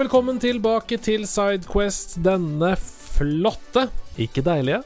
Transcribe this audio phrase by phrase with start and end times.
[0.00, 3.82] velkommen tilbake til Sidequest, denne flotte,
[4.20, 4.78] ikke deilige,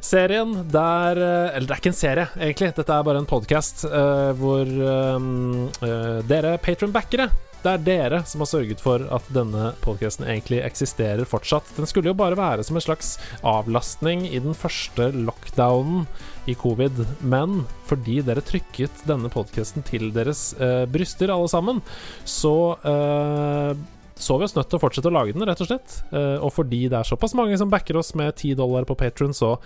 [0.00, 2.70] serien der eh, Eller det er ikke en serie, egentlig.
[2.78, 7.28] Dette er bare en podkast uh, hvor um, uh, dere patronbackere
[7.62, 11.68] det er dere som har sørget for at denne podkasten egentlig eksisterer fortsatt.
[11.76, 13.12] Den skulle jo bare være som en slags
[13.46, 16.08] avlastning i den første lockdownen
[16.50, 21.78] i covid, men fordi dere trykket denne podkasten til deres eh, bryster, alle sammen,
[22.26, 23.78] så eh,
[24.22, 25.98] så vi oss nødt til å fortsette å lage den, rett og slett.
[26.12, 29.34] Uh, og fordi det er såpass mange som backer oss med 10 dollar på Patron,
[29.36, 29.56] så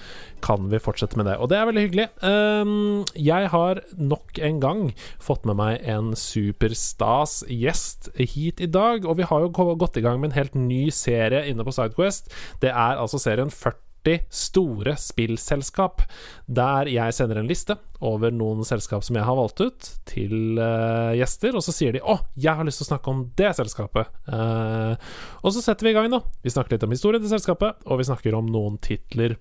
[0.44, 1.36] kan vi fortsette med det.
[1.40, 2.08] Og det er veldig hyggelig.
[2.24, 4.84] Um, jeg har nok en gang
[5.22, 9.06] fått med meg en superstas gjest hit i dag.
[9.06, 12.32] Og vi har jo gått i gang med en helt ny serie inne på Sidequest.
[12.62, 13.85] Det er altså serien 40
[14.32, 16.04] store spillselskap,
[16.46, 21.14] der jeg sender en liste over noen selskap som jeg har valgt ut, til uh,
[21.16, 24.12] gjester, og så sier de 'Å, jeg har lyst til å snakke om det selskapet'.
[24.28, 24.94] Uh,
[25.42, 26.22] og så setter vi i gang, da.
[26.44, 29.36] Vi snakker litt om historien til selskapet, og vi snakker om noen titler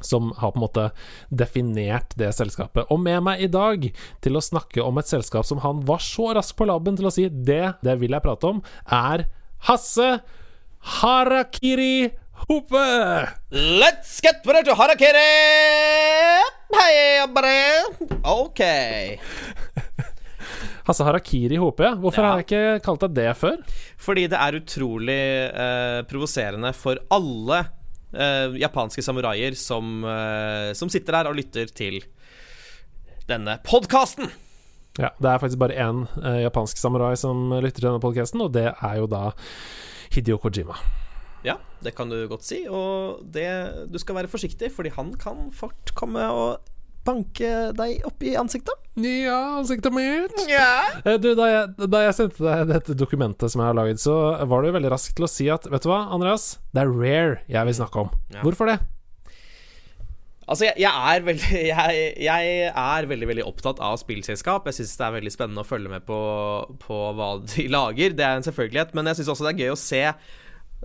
[0.00, 0.90] som har på en måte
[1.28, 2.88] definert det selskapet.
[2.90, 3.84] Og med meg i dag
[4.24, 7.14] til å snakke om et selskap som han var så rask på labben til å
[7.14, 9.28] si 'det, det vil jeg prate om', er
[9.68, 10.22] Hasse
[10.82, 12.10] Harakiri
[12.48, 12.74] Hope!
[13.50, 15.30] Let's get ready to harakiri!
[16.72, 17.22] Hei.
[18.24, 18.60] OK.
[20.86, 21.92] Hasse Harakiri Hope, ja.
[21.94, 22.30] Hvorfor Ja.
[22.32, 23.58] har jeg ikke kalt deg det før?
[24.02, 25.18] Fordi det er utrolig
[25.54, 27.60] eh, provoserende for alle
[28.12, 32.00] eh, japanske samuraier som, eh, som sitter der og lytter til
[33.30, 34.26] denne podkasten.
[34.98, 38.50] Ja, Det er faktisk bare én eh, japansk samurai som lytter til denne podkasten, og
[38.52, 39.30] det er jo da
[40.12, 40.74] Hidio Kojima.
[41.46, 42.62] Ja, det kan du godt si.
[42.70, 43.48] Og det,
[43.90, 46.68] du skal være forsiktig, fordi han kan fort komme og
[47.02, 48.78] banke deg opp i ansiktet.
[49.02, 50.36] Ja, ansiktet mitt.
[50.46, 50.68] Ja.
[51.02, 54.14] Eh, Du, da jeg, da jeg sendte deg dette dokumentet som jeg har laget, så
[54.46, 56.60] var du veldig rask til å si at Vet du hva, Andreas?
[56.70, 58.12] Det er rare jeg vil snakke om.
[58.36, 58.44] Ja.
[58.46, 58.78] Hvorfor det?
[60.46, 64.66] Altså, jeg, jeg, er veldig, jeg, jeg er veldig veldig opptatt av spillselskap.
[64.70, 66.20] Jeg syns det er veldig spennende å følge med på,
[66.86, 68.14] på hva de lager.
[68.18, 68.94] Det er en selvfølgelighet.
[68.98, 70.04] Men jeg syns også det er gøy å se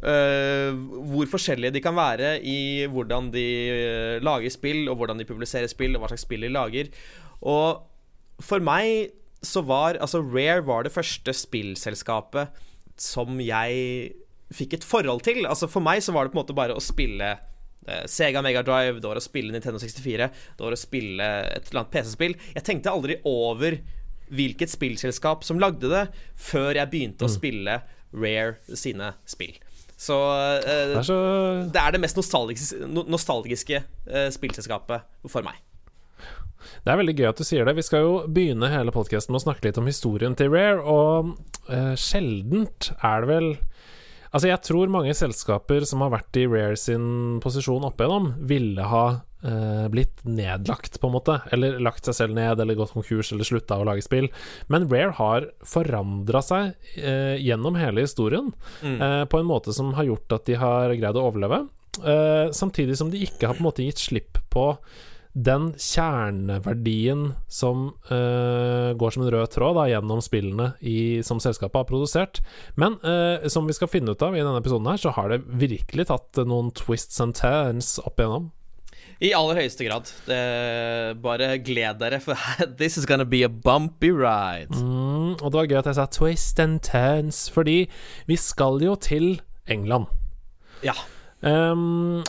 [0.03, 0.77] øh,
[1.11, 5.67] hvor forskjellige de kan være i hvordan de uh, lager spill, og hvordan de publiserer
[5.71, 6.91] spill, og hva slags spill de lager.
[7.41, 7.83] Og
[8.41, 9.09] for meg
[9.45, 12.49] så var Altså, Rare var det første spillselskapet
[12.97, 14.13] som jeg
[14.53, 15.45] fikk et forhold til.
[15.45, 18.63] Altså, for meg så var det på en måte bare å spille uh, Sega Mega
[18.65, 22.35] Drive, det var å spille Nintendo 64, det var å spille et eller annet PC-spill.
[22.55, 23.79] Jeg tenkte aldri over
[24.27, 27.79] hvilket spillselskap som lagde det, før jeg begynte å spille
[28.17, 29.55] Rare sine spill.
[29.97, 31.19] Så, uh, Det er så
[31.73, 35.57] det er det mest nostalgiske, no- nostalgiske uh, spillselskapet for meg.
[36.83, 37.75] Det er veldig gøy at du sier det.
[37.77, 41.33] Vi skal jo begynne hele podkasten med å snakke litt om historien til Rare, og
[41.69, 43.51] uh, sjeldent er det vel
[44.27, 48.83] Altså, jeg tror mange selskaper som har vært i Rare sin posisjon opp igjennom, ville
[48.83, 49.03] ha
[49.93, 51.35] blitt nedlagt, på en måte.
[51.53, 54.29] Eller lagt seg selv ned, eller gått konkurs, eller slutta å lage spill.
[54.71, 58.49] Men Rare har forandra seg eh, gjennom hele historien,
[58.81, 61.67] eh, på en måte som har gjort at de har greid å overleve.
[62.05, 64.71] Eh, samtidig som de ikke har på en måte gitt slipp på
[65.37, 71.83] den kjerneverdien som eh, går som en rød tråd da, gjennom spillene i, som selskapet
[71.83, 72.41] har produsert.
[72.79, 75.43] Men eh, som vi skal finne ut av i denne episoden, her så har det
[75.45, 78.49] virkelig tatt noen twists and turns opp igjennom.
[79.17, 80.11] I aller høyeste grad.
[80.27, 80.37] Det,
[81.23, 82.37] bare gled dere, for
[82.79, 84.75] this is gonna be a bumpy ride.
[84.77, 87.87] Mm, og det var gøy at jeg sa twist and turns, fordi
[88.29, 90.05] vi skal jo til England.
[90.85, 90.93] Ja.
[91.41, 92.23] Um,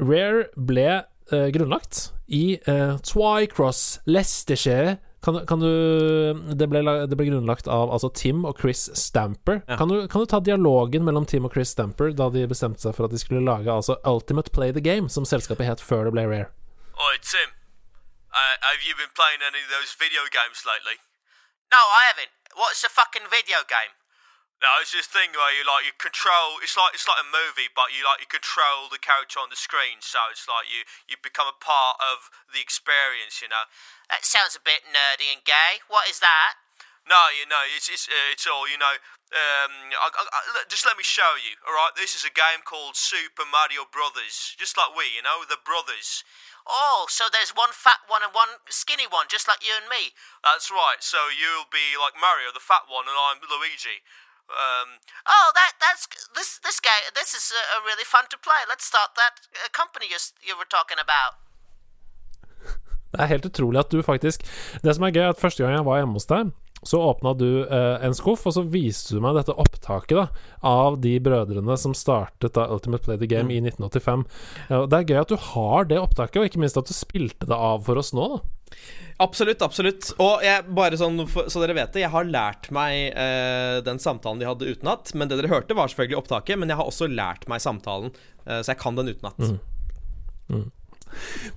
[0.00, 1.02] Rare ble
[1.32, 4.96] uh, grunnlagt i uh, Twycross, Leicestershire.
[5.22, 5.70] Kan, kan du
[6.58, 9.60] det ble, det ble grunnlagt av altså Tim og Chris Stamper.
[9.68, 9.78] Ja.
[9.78, 12.96] Kan, du, kan du ta dialogen mellom Tim og Chris Stamper da de bestemte seg
[12.98, 16.16] for at de skulle lage altså Ultimate Play the Game, som selskapet het før det
[16.16, 16.50] ble Rare?
[16.98, 17.54] Oi, Tim.
[18.34, 20.98] Uh, have you been playing any of those video games lately?
[21.70, 22.32] No, I haven't.
[22.58, 23.94] What's a fucking video game?
[24.62, 26.62] No, it's this thing where you like you control.
[26.62, 29.58] It's like it's like a movie, but you like you control the character on the
[29.58, 29.98] screen.
[29.98, 33.42] So it's like you you become a part of the experience.
[33.42, 33.66] You know.
[34.06, 35.82] That sounds a bit nerdy and gay.
[35.90, 36.62] What is that?
[37.02, 38.94] No, you know, it's it's uh, it's all you know.
[39.32, 41.58] Um, I, I, I, just let me show you.
[41.66, 45.42] All right, this is a game called Super Mario Brothers, just like we, you know,
[45.42, 46.22] the brothers.
[46.68, 50.14] Oh, so there's one fat one and one skinny one, just like you and me.
[50.46, 51.02] That's right.
[51.02, 54.06] So you'll be like Mario, the fat one, and I'm Luigi.
[54.50, 54.88] Um,
[55.34, 56.04] oh, that that's
[56.36, 56.98] this this guy.
[57.14, 58.60] This is uh, really fun to play.
[58.68, 61.32] Let's start that uh, company you, you were talking about.
[63.12, 64.40] Det er helt utrolig at du faktisk
[64.82, 66.52] Det som er gøy, er at første gang jeg var hjemme hos deg,
[66.82, 70.24] så åpna du eh, en skuff, og så viste du meg dette opptaket da
[70.66, 74.24] av de brødrene som startet da Ultimate Play the Game i 1985.
[74.72, 77.46] Ja, det er gøy at du har det opptaket, og ikke minst at du spilte
[77.46, 78.40] det av for oss nå, da.
[79.22, 80.10] Absolutt, absolutt.
[80.22, 84.42] Og jeg, bare sånn, så dere vet det, jeg har lært meg eh, den samtalen
[84.42, 85.14] de hadde utenat.
[85.14, 88.14] Men det dere hørte, var selvfølgelig opptaket, men jeg har også lært meg samtalen,
[88.46, 89.38] eh, så jeg kan den utenat.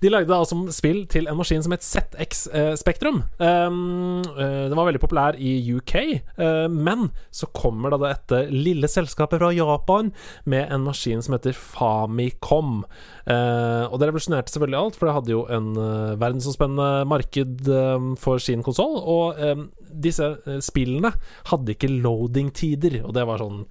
[0.03, 3.21] De lagde altså spill til en maskin som het ZX eh, Spektrum.
[3.39, 9.41] Um, den var veldig populær i UK, eh, men så kommer da dette lille selskapet
[9.41, 10.11] fra Japan
[10.43, 12.83] med en maskin som heter Famicom.
[13.25, 18.09] Eh, og det revolusjonerte selvfølgelig alt, for det hadde jo en uh, verdensomspennende marked eh,
[18.21, 18.99] for sin konsoll.
[19.01, 21.09] Og um, disse uh, spillene
[21.49, 23.63] hadde ikke loading-tider, og det var sånn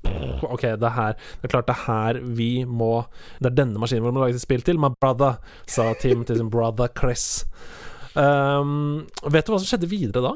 [0.44, 3.06] OK, det er her Det er klart det er her vi må
[3.38, 4.80] Det er denne maskinen vi må lage et spill til.
[4.82, 5.38] My brother,
[5.70, 7.44] sa Tim til sin brother Chris.
[8.14, 10.34] Um, vet du hva som skjedde videre da?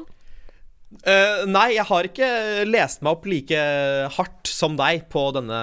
[0.89, 2.29] Eh, nei, jeg har ikke
[2.65, 3.57] lest meg opp like
[4.15, 5.59] hardt som deg på denne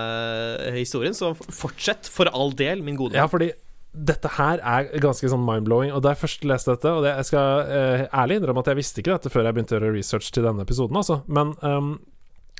[0.76, 3.50] historien, så fortsett for all del, min gode Ja, fordi
[3.96, 5.90] dette her er ganske sånn mind-blowing.
[5.96, 8.78] Og da jeg først leste dette Og det, jeg skal uh, ærlig innrømme at jeg
[8.82, 11.22] visste ikke dette før jeg begynte å gjøre research til denne episoden, altså.
[11.32, 11.94] Men um,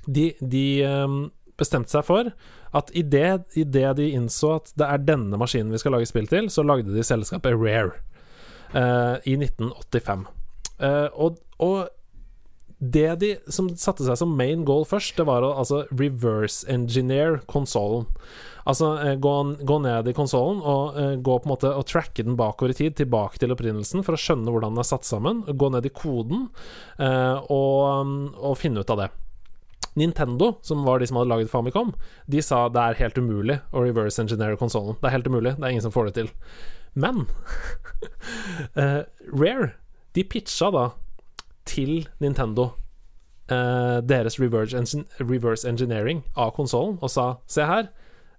[0.06, 1.18] de, de um,
[1.60, 2.30] bestemte seg for
[2.76, 6.64] at idet de innså at det er denne maskinen vi skal lage spill til, så
[6.66, 7.94] lagde de selskapet Rare
[8.74, 10.26] uh, i 1985.
[10.76, 11.88] Eh, og, og
[12.78, 17.40] det de som satte seg som main goal først, det var å altså reverse engineer
[17.48, 18.04] konsollen.
[18.66, 19.32] Altså eh, gå,
[19.62, 22.76] gå ned i konsollen og uh, gå på en måte og tracke den bakover i
[22.76, 25.44] tid, tilbake til opprinnelsen, for å skjønne hvordan den er satt sammen.
[25.46, 26.48] Gå ned i koden
[27.00, 29.08] uh, og, og finne ut av det.
[29.96, 31.94] Nintendo, som var de som hadde laget Famicom,
[32.28, 34.98] de sa det er helt umulig å reverse engineere konsollen.
[35.00, 36.32] Det er helt umulig, det er ingen som får det til.
[36.92, 37.24] Men
[38.76, 39.06] uh,
[39.40, 39.72] Rare,
[40.18, 40.90] de pitcha da
[41.68, 42.70] til Nintendo
[43.50, 47.90] eh, deres reverse, engin reverse engineering av konsollen og sa se her,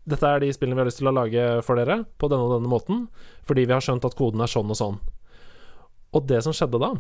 [0.07, 2.55] dette er de spillene vi har lyst til å lage for dere på denne og
[2.55, 3.07] denne måten,
[3.47, 4.99] fordi vi har skjønt at koden er sånn og sånn.
[6.15, 6.93] Og det som skjedde da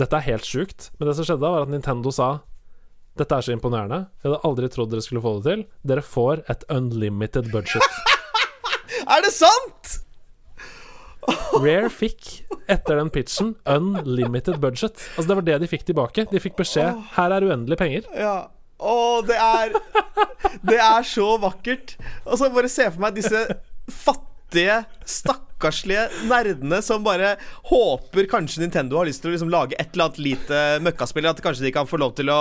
[0.00, 2.28] Dette er helt sjukt, men det som skjedde da, var at Nintendo sa
[3.18, 4.04] dette er så imponerende.
[4.22, 5.64] Jeg hadde aldri trodd dere skulle få det til.
[5.90, 7.98] Dere får et unlimited budget.
[9.14, 9.79] Er det sant?!
[11.58, 12.30] Rare fikk,
[12.70, 15.00] etter den pitchen, unlimited budget.
[15.16, 16.26] Altså Det var det de fikk tilbake.
[16.30, 18.06] De fikk beskjed her er uendelig penger.
[18.16, 18.36] Ja.
[18.80, 18.94] Å,
[19.28, 19.74] det er
[20.64, 21.96] Det er så vakkert.
[22.24, 23.42] Og så bare se for meg disse
[23.90, 27.34] fattige, stakkarslige nerdene som bare
[27.68, 31.28] håper kanskje Nintendo har lyst til å liksom lage et eller annet lite møkkaspill.
[31.30, 32.40] At kanskje de kan få lov til å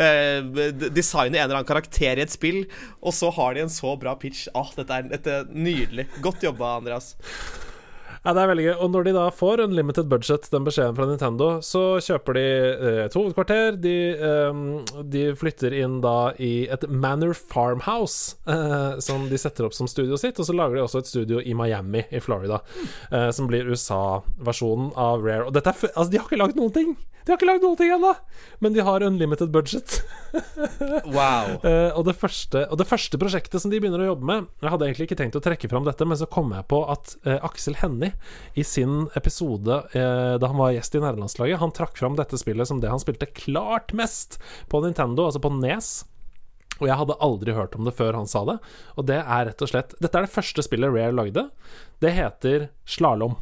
[0.00, 0.40] eh,
[0.88, 2.62] designe en eller annen karakter i et spill.
[3.02, 4.46] Og så har de en så bra pitch.
[4.54, 6.06] Ah, dette, er, dette er nydelig.
[6.24, 7.14] Godt jobba, Andreas.
[8.20, 8.72] Ja, det er veldig gøy.
[8.84, 12.98] Og når de da får unlimited budget, den beskjeden fra Nintendo, så kjøper de eh,
[13.06, 13.78] et hovedkvarter.
[13.80, 14.58] De, eh,
[15.14, 20.20] de flytter inn da i et Manor Farmhouse, eh, som de setter opp som studioet
[20.20, 20.40] sitt.
[20.40, 22.60] Og så lager de også et studio i Miami i Florida,
[23.34, 25.46] som blir USA-versjonen av Rare.
[25.48, 26.92] Og dette er Altså, de har ikke lagd noen ting!
[27.24, 28.12] De har ikke lagd noen ting ennå!
[28.60, 30.00] Men de har unlimited budget.
[31.10, 31.56] Wow.
[31.96, 34.86] Og, det første, og det første prosjektet som de begynner å jobbe med Jeg hadde
[34.86, 38.09] egentlig ikke tenkt å trekke fram dette, men så kom jeg på at Aksel Hennie
[38.54, 42.68] i sin episode eh, da han var gjest i nærlandslaget, han trakk fram dette spillet
[42.68, 44.40] som det han spilte klart mest
[44.70, 45.92] på Nintendo, altså på Nes.
[46.80, 48.56] Og jeg hadde aldri hørt om det før han sa det.
[48.96, 51.50] Og det er rett og slett Dette er det første spillet Rare lagde.
[52.00, 53.36] Det heter Slalåm.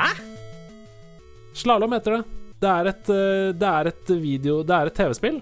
[0.00, 0.26] Hæ?
[1.60, 2.22] Slalåm heter det.
[2.60, 5.40] Det er et, eh, det er et video Det er et TV-spill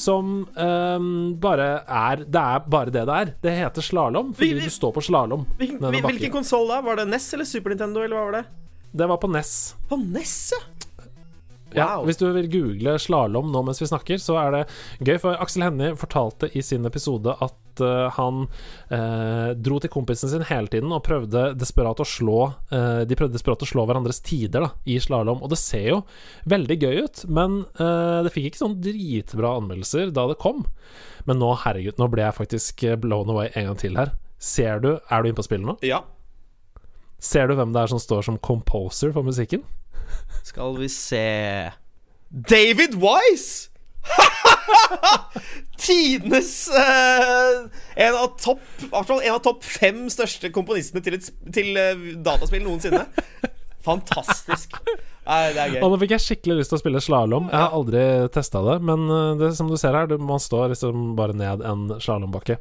[0.00, 1.06] som um,
[1.42, 3.30] bare er Det er bare det det er.
[3.42, 5.42] Det heter slalåm fordi Vi- vi- du står på slalåm.
[5.58, 6.80] Hvilken, konsoll da?
[6.80, 8.44] Var det NES eller Super Nintendo, eller hva var det?
[8.94, 9.74] Det var på NES.
[9.88, 10.60] På NES, ja.
[11.74, 14.62] Ja, hvis du vil google slalåm nå mens vi snakker, så er det
[15.06, 15.18] gøy.
[15.20, 18.44] For Aksel Hennie fortalte i sin episode at eh, han
[18.92, 22.38] eh, dro til kompisen sin hele tiden og prøvde desperat å slå
[22.72, 25.42] eh, De prøvde desperat å slå hverandres tider da, i slalåm.
[25.44, 26.00] Og det ser jo
[26.50, 30.62] veldig gøy ut, men det fikk ikke sånn dritbra anmeldelser da det kom.
[31.28, 34.14] Men nå, herregud, nå ble jeg faktisk blown away en gang til her.
[34.40, 35.76] Ser du Er du inne på spillet nå?
[35.84, 36.02] Ja.
[37.20, 39.64] Ser du hvem det er som står som composer for musikken?
[40.46, 41.26] Skal vi se
[42.30, 43.69] David Wise!
[45.80, 52.10] Tidenes uh, En av topp En av topp fem største komponistene til, et, til uh,
[52.24, 53.04] dataspill noensinne.
[53.84, 54.76] Fantastisk.
[55.24, 55.80] Nei, det er gøy.
[55.84, 57.48] Og nå fikk jeg skikkelig lyst til å spille slalåm.
[57.52, 58.02] Jeg har aldri
[58.34, 61.88] testa det, men uh, det som du ser her, man står liksom bare ned en
[62.02, 62.58] slalåmbakke.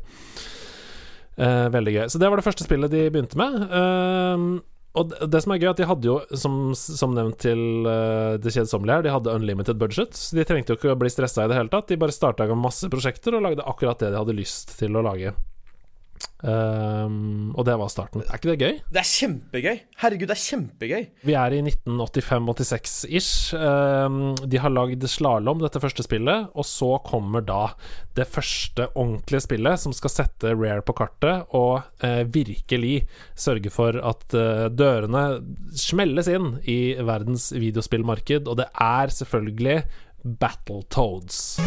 [1.40, 2.06] Uh, veldig gøy.
[2.12, 3.62] Så det var det første spillet de begynte med.
[3.64, 4.46] Eh,
[4.98, 8.54] og det, som er gøy, at de hadde jo, som, som nevnt til uh, det
[8.56, 10.18] kjedsommelige her, de hadde unlimited budget.
[10.18, 11.92] Så de trengte jo ikke å bli stressa i det hele tatt.
[11.92, 15.06] De bare starta med masse prosjekter og lagde akkurat det de hadde lyst til å
[15.06, 15.36] lage.
[16.40, 18.24] Um, og det var starten.
[18.24, 18.78] Er ikke det gøy?
[18.88, 19.80] Det er kjempegøy.
[20.00, 21.08] Herregud, det er kjempegøy.
[21.28, 23.58] Vi er i 1985-86-ish.
[23.60, 27.74] Um, de har lagd Slalåm, dette første spillet, og så kommer da
[28.16, 33.04] det første ordentlige spillet som skal sette Rare på kartet og uh, virkelig
[33.36, 35.26] sørge for at uh, dørene
[35.76, 39.82] smelles inn i verdens videospillmarked, og det er selvfølgelig
[40.40, 41.60] Battletoads.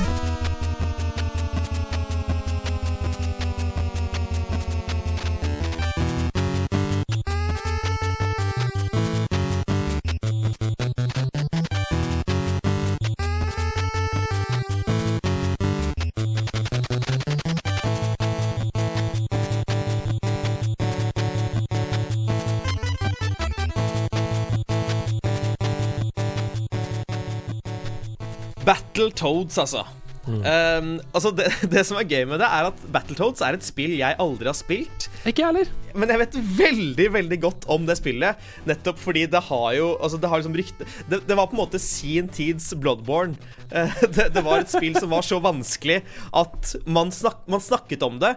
[28.92, 29.87] Battletoads, altså.
[30.22, 33.94] Um, altså det, det som er gøy med det, er at Battletoads er et spill
[33.96, 35.06] jeg aldri har spilt.
[35.25, 35.70] Ikke heller.
[35.96, 40.16] Men jeg vet veldig veldig godt om det spillet, nettopp fordi det har jo Altså
[40.20, 43.37] Det har liksom rykte det, det var på en måte sin tids Bloodborne.
[43.72, 46.02] Uh, det, det var et spill som var så vanskelig
[46.37, 48.37] at man, snak, man snakket om det.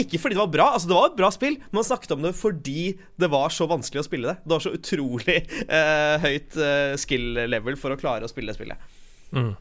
[0.00, 2.24] Ikke fordi det var bra, altså det var et bra spill, men man snakket om
[2.24, 4.40] det fordi det var så vanskelig å spille det.
[4.46, 8.56] Det var så utrolig uh, høyt uh, skill level for å klare å spille det
[8.56, 8.96] spillet.
[9.32, 9.52] Mm.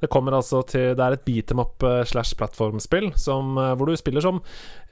[0.00, 3.74] Det kommer altså til Det er et beat em up eh, slash plattformspill som, eh,
[3.76, 4.38] hvor du spiller som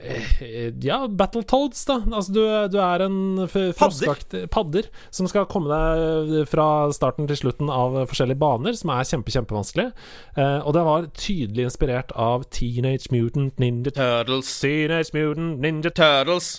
[0.03, 1.97] eh, Ja, Battletoads, da.
[2.11, 2.43] Altså du,
[2.75, 7.97] du er en f- froskeaktig padder som skal komme deg fra starten til slutten av
[8.11, 9.89] forskjellige baner, som er kjempe, kjempevanskelig.
[10.37, 14.53] Eh, og det var tydelig inspirert av Teenage Mutant Ninja Turtles.
[14.61, 16.51] Teenage Mutant Ninja Turtles.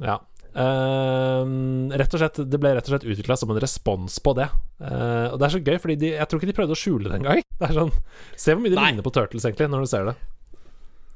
[0.00, 0.20] Ja.
[0.56, 4.48] Ehm, rett og slett, det ble rett og slett utvikla som en respons på det.
[4.78, 7.10] Uh, og det er så gøy, Fordi de, jeg tror ikke de prøvde å skjule
[7.10, 7.44] det engang.
[7.58, 7.88] Det er sånn
[8.38, 8.90] Se hvor mye de Nei.
[8.92, 10.16] ligner på Turtles, egentlig, når du ser det.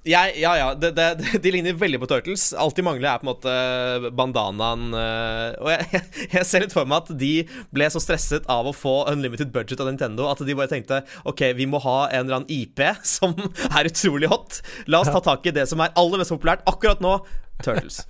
[0.02, 0.68] Jeg, ja, ja.
[0.74, 1.04] Det, det,
[1.44, 2.48] de ligner veldig på Turtles.
[2.58, 4.88] Alt de mangler, er på en måte bandanaen.
[4.98, 6.02] eh, Og jeg,
[6.34, 7.30] jeg ser litt for meg at de
[7.70, 11.44] ble så stresset av å få unlimited budget av Nintendo at de bare tenkte OK,
[11.54, 12.82] vi må ha en eller annen IP
[13.14, 13.36] som
[13.70, 14.58] er utrolig hot.
[14.90, 17.20] La oss ta tak i det som er aller mest populært akkurat nå.
[17.62, 18.02] Turtles.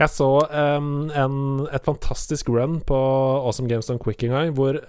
[0.00, 1.36] Jeg så um, en,
[1.72, 2.98] et fantastisk run på
[3.42, 4.80] Awesome Games Done Quick en gang, hvor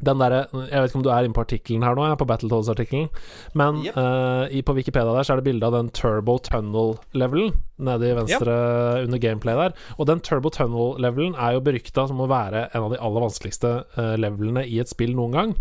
[0.00, 2.20] den derre Jeg vet ikke om du er inne på artikkelen her nå, jeg er
[2.22, 3.10] på Battletoads-artikkelen,
[3.58, 3.96] men Yep.
[3.98, 7.52] uh, i, på Wikipedia der så er det bilde av den Turbo Tunnel-levelen
[7.84, 8.54] nede i venstre
[9.04, 9.76] under gameplay der.
[9.98, 13.74] Og den Turbo Tunnel-levelen er jo berykta som å være en av de aller vanskeligste
[13.98, 15.54] uh, levelene i et spill noen gang.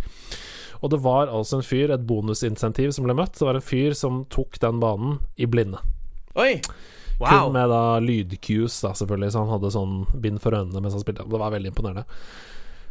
[0.79, 3.36] Og det var altså en fyr, et bonusinsentiv, som ble møtt.
[3.36, 5.81] Det var en fyr som tok den banen i blinde.
[6.39, 6.62] Oi.
[7.19, 11.03] Kun med da lydcues, da, selvfølgelig, så han hadde sånn bind for øynene mens han
[11.03, 11.27] spilte.
[11.27, 12.05] Det var veldig imponerende.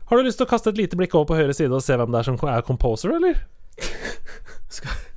[0.09, 1.97] Har du lyst til å kaste et lite blikk over på høyre side og se
[1.97, 3.43] hvem det er som er composer, eller?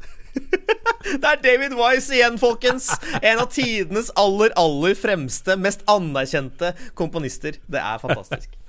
[1.21, 2.89] Det er David Wise igjen, folkens.
[3.21, 7.59] En av tidenes aller, aller fremste, mest anerkjente komponister.
[7.67, 8.55] Det er fantastisk.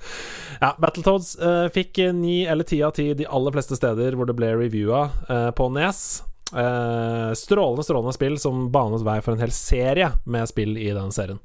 [0.63, 4.35] Ja, Battletoads uh, fikk ni eller ti av ti de aller fleste steder hvor det
[4.37, 6.21] ble reviewa uh, på Nes.
[6.53, 11.11] Eh, strålende, strålende spill som banet vei for en hel serie med spill i den
[11.15, 11.41] serien.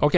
[0.00, 0.16] Ok.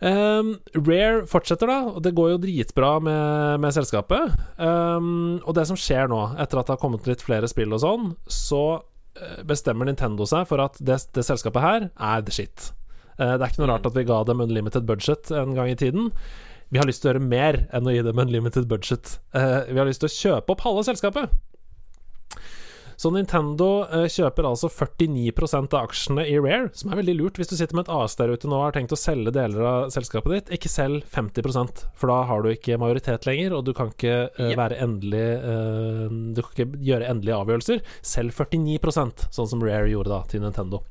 [0.00, 4.36] Um, Rare fortsetter, da, og det går jo dritbra med, med selskapet.
[4.56, 7.82] Um, og det som skjer nå, etter at det har kommet litt flere spill og
[7.82, 8.62] sånn, så
[9.20, 12.70] eh, bestemmer Nintendo seg for at det, det selskapet her er the shit.
[13.18, 15.76] Eh, det er ikke noe rart at vi ga dem unlimited budget en gang i
[15.76, 16.08] tiden.
[16.72, 19.16] Vi har lyst til å gjøre mer enn å gi dem unlimited budget.
[19.34, 21.32] Vi har lyst til å kjøpe opp halve selskapet.
[23.00, 27.48] Så Nintendo eh, kjøper altså 49% av aksjene i Rare, som er veldig lurt hvis
[27.48, 29.92] du sitter med et AS der ute nå og har tenkt å selge deler av
[29.94, 30.50] selskapet ditt.
[30.58, 34.52] Ikke selg 50% for da har du ikke majoritet lenger, og du kan ikke eh,
[34.58, 36.02] være endelig eh,
[36.36, 37.80] Du kan ikke gjøre endelige avgjørelser.
[38.04, 40.82] Selg 49% sånn som Rare gjorde da til Nintendo.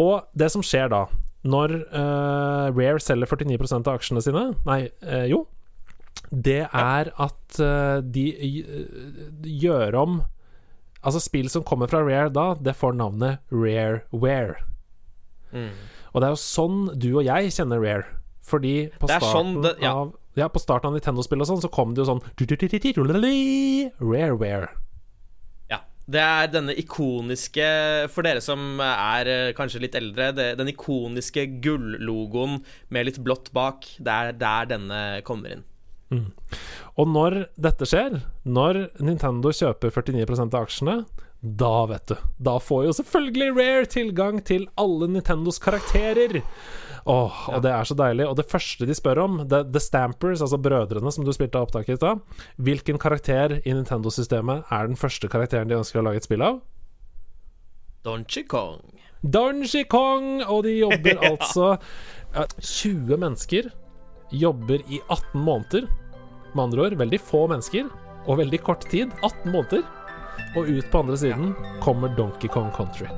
[0.00, 1.02] Og det som skjer da,
[1.48, 5.44] når uh, Rare selger 49% av aksjene sine Nei, uh, jo.
[6.28, 8.26] Det er at uh, de
[9.62, 10.18] gjør om
[11.04, 14.56] Altså, spill som kommer fra Rare da, det får navnet Rareware.
[15.52, 15.70] Mm.
[16.12, 18.06] Og det er jo sånn du og jeg kjenner Rare.
[18.48, 19.92] Fordi på er starten sånn det- ja.
[19.92, 22.22] av Ja, på starten av Nintendo-spill og sånn, så kom det jo sånn
[24.00, 24.68] Rareware.
[25.68, 25.80] Ja.
[26.08, 31.60] Det er denne ikoniske For dere som er eh, kanskje litt eldre, det, den ikoniske
[31.60, 33.84] gullogoen med litt blått bak.
[33.98, 35.64] Det er der denne kommer inn.
[36.98, 40.98] Og når dette skjer, når Nintendo kjøper 49% av aksjene,
[41.38, 46.40] da, vet du Da får jo selvfølgelig Rare tilgang til alle Nintendos karakterer.
[47.08, 48.26] Åh, og det er så deilig.
[48.26, 51.68] Og det første de spør om, The, the Stampers, altså brødrene som du spilte av
[51.68, 52.24] opptaket i stad,
[52.56, 56.58] hvilken karakter i Nintendo-systemet er den første karakteren de ønsker å lage et spill av?
[58.04, 58.82] Donkey Kong.
[59.22, 60.42] Donkey Kong!
[60.42, 61.76] Og de jobber altså
[62.34, 63.70] ja, 20 mennesker
[64.30, 65.88] jobber i 18 måneder.
[66.54, 67.88] Med andre ord veldig få mennesker
[68.26, 69.12] og veldig kort tid.
[69.22, 69.84] 18 måneder.
[70.56, 71.54] Og ut på andre siden
[71.84, 73.08] kommer Donkey Kong Country.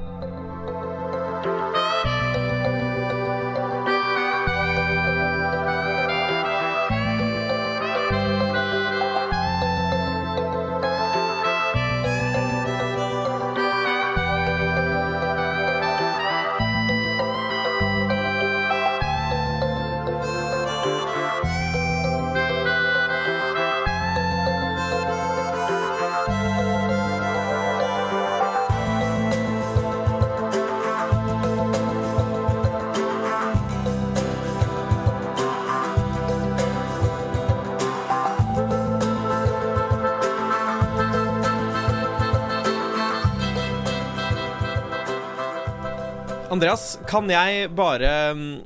[46.71, 48.61] Andreas, kan jeg bare mm,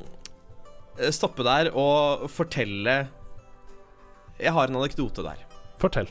[1.09, 3.07] stoppe der og fortelle
[4.37, 5.41] Jeg har en anekdote der.
[5.81, 6.11] Fortell.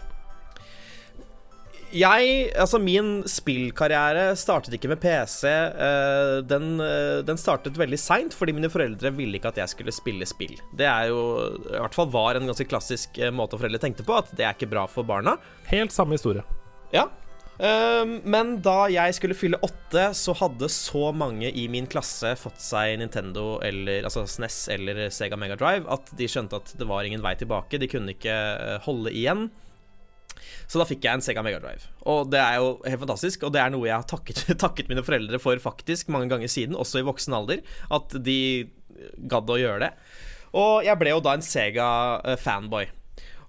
[1.93, 5.45] Jeg, altså Min spillkarriere startet ikke med PC.
[5.45, 9.93] eh, den, eh, den startet veldig seint fordi mine foreldre ville ikke at jeg skulle
[9.93, 10.57] spille spill.
[10.73, 11.21] Det er jo,
[11.61, 14.57] i hvert fall var en ganske klassisk eh, måte foreldre tenkte på, at det er
[14.57, 15.37] ikke bra for barna.
[15.69, 16.41] Helt samme historie.
[16.89, 17.11] Ja.
[17.61, 22.61] Ehm, men da jeg skulle fylle åtte, så hadde så mange i min klasse fått
[22.63, 27.05] seg Nintendo eller altså SNES eller Sega Mega Drive at de skjønte at det var
[27.05, 27.81] ingen vei tilbake.
[27.81, 29.47] De kunne ikke eh, holde igjen.
[30.67, 31.87] Så da fikk jeg en Sega Mega Drive.
[32.09, 35.05] Og det er jo helt fantastisk, og det er noe jeg har takket, takket mine
[35.05, 37.61] foreldre for faktisk mange ganger siden, også i voksen alder,
[37.93, 38.39] at de
[39.29, 39.91] gadd å gjøre det.
[40.57, 42.89] Og jeg ble jo da en Sega-fanboy.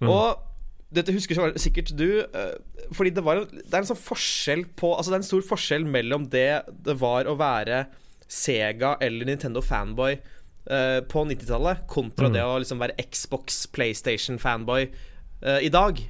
[0.05, 0.54] Og
[0.95, 2.55] dette husker sikkert du, eh,
[2.95, 5.45] fordi det, var, en- det er en sånn forskjell på Altså det er en stor
[5.49, 6.49] forskjell mellom det
[6.87, 7.85] det var å være
[8.31, 14.87] Sega eller Nintendo fanboy uh, på 90-tallet, kontra det å liksom være Xbox, PlayStation fanboy
[15.45, 16.01] uh, i dag.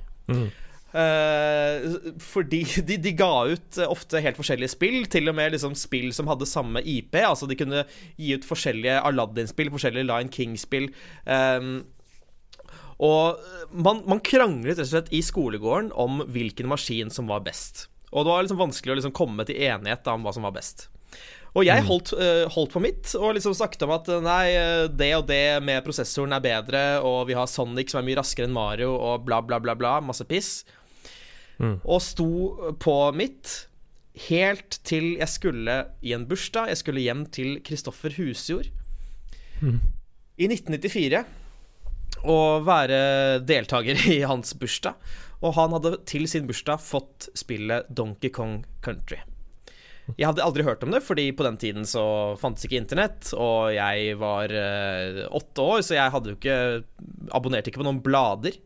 [0.95, 1.89] Eh,
[2.23, 6.31] fordi de, de ga ut ofte helt forskjellige spill, til og med liksom spill som
[6.31, 7.17] hadde samme IP.
[7.19, 7.83] Altså de kunne
[8.15, 10.87] gi ut forskjellige Aladdin-spill, forskjellige Lion King-spill.
[11.27, 11.81] Um,
[13.03, 13.41] og
[13.75, 17.89] man, man kranglet rett og slett i skolegården om hvilken maskin som var best.
[18.15, 20.89] Og det var liksom vanskelig å liksom komme til enighet om hva som var best.
[21.55, 24.87] Og jeg holdt, uh, holdt på mitt og liksom snakket om at eh, nei, eh,
[24.91, 28.49] det og det med prosessoren er bedre, og vi har Sonic som er mye raskere
[28.49, 30.01] enn Mario, og bla, bla, bla, bla.
[30.03, 30.65] Masse piss.
[31.63, 32.27] Og sto
[32.83, 33.53] på mitt
[34.27, 36.73] helt til jeg skulle i en bursdag.
[36.73, 38.67] Jeg skulle hjem til Kristoffer Husjord
[39.63, 41.23] i 1994
[42.25, 44.97] og være deltaker i hans bursdag.
[45.45, 49.21] Og han hadde til sin bursdag fått spillet Donkey Kong Country.
[50.19, 52.03] Jeg hadde aldri hørt om det, fordi på den tiden så
[52.41, 56.59] fantes ikke internett, og jeg var eh, åtte år, så jeg hadde jo ikke
[57.33, 58.59] abonnerte ikke på noen blader,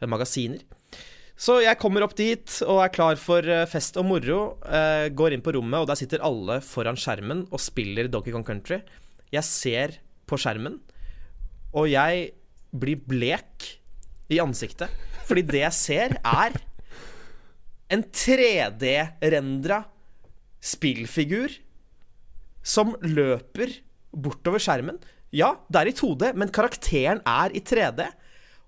[0.00, 0.64] eh, magasiner.
[1.36, 4.40] Så jeg kommer opp dit og er klar for eh, fest og moro.
[4.64, 8.46] eh, går inn på rommet, og der sitter alle foran skjermen og spiller Donkey Kong
[8.46, 8.80] Country.
[9.36, 10.80] Jeg ser på skjermen,
[11.76, 12.30] og jeg
[12.78, 13.66] blir blek
[14.32, 14.92] i ansiktet.
[15.26, 16.56] Fordi det jeg ser, er
[17.92, 19.82] en 3D-rendra
[20.62, 21.52] spillfigur
[22.66, 23.78] som løper
[24.10, 24.98] bortover skjermen.
[25.34, 28.06] Ja, det er i 2D, men karakteren er i 3D.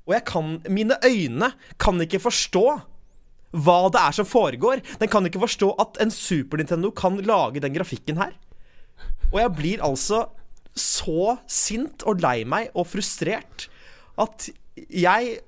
[0.08, 2.64] Og jeg kan Mine øyne kan ikke forstå
[3.58, 4.82] hva det er som foregår.
[5.00, 8.34] Den kan ikke forstå at en Super Nintendo kan lage den grafikken her.
[9.32, 10.26] Og jeg blir altså
[10.78, 13.66] så sint og lei meg og frustrert
[14.18, 15.38] at jeg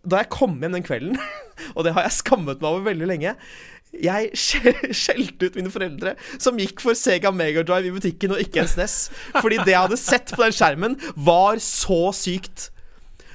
[0.00, 1.18] Da jeg kom hjem den kvelden,
[1.76, 3.36] og det har jeg skammet meg over veldig lenge
[3.90, 4.30] jeg
[4.94, 8.96] skjelte ut mine foreldre, som gikk for Sega Megadrive i butikken og ikke en SNES.
[9.40, 12.68] Fordi det jeg hadde sett på den skjermen, var så sykt.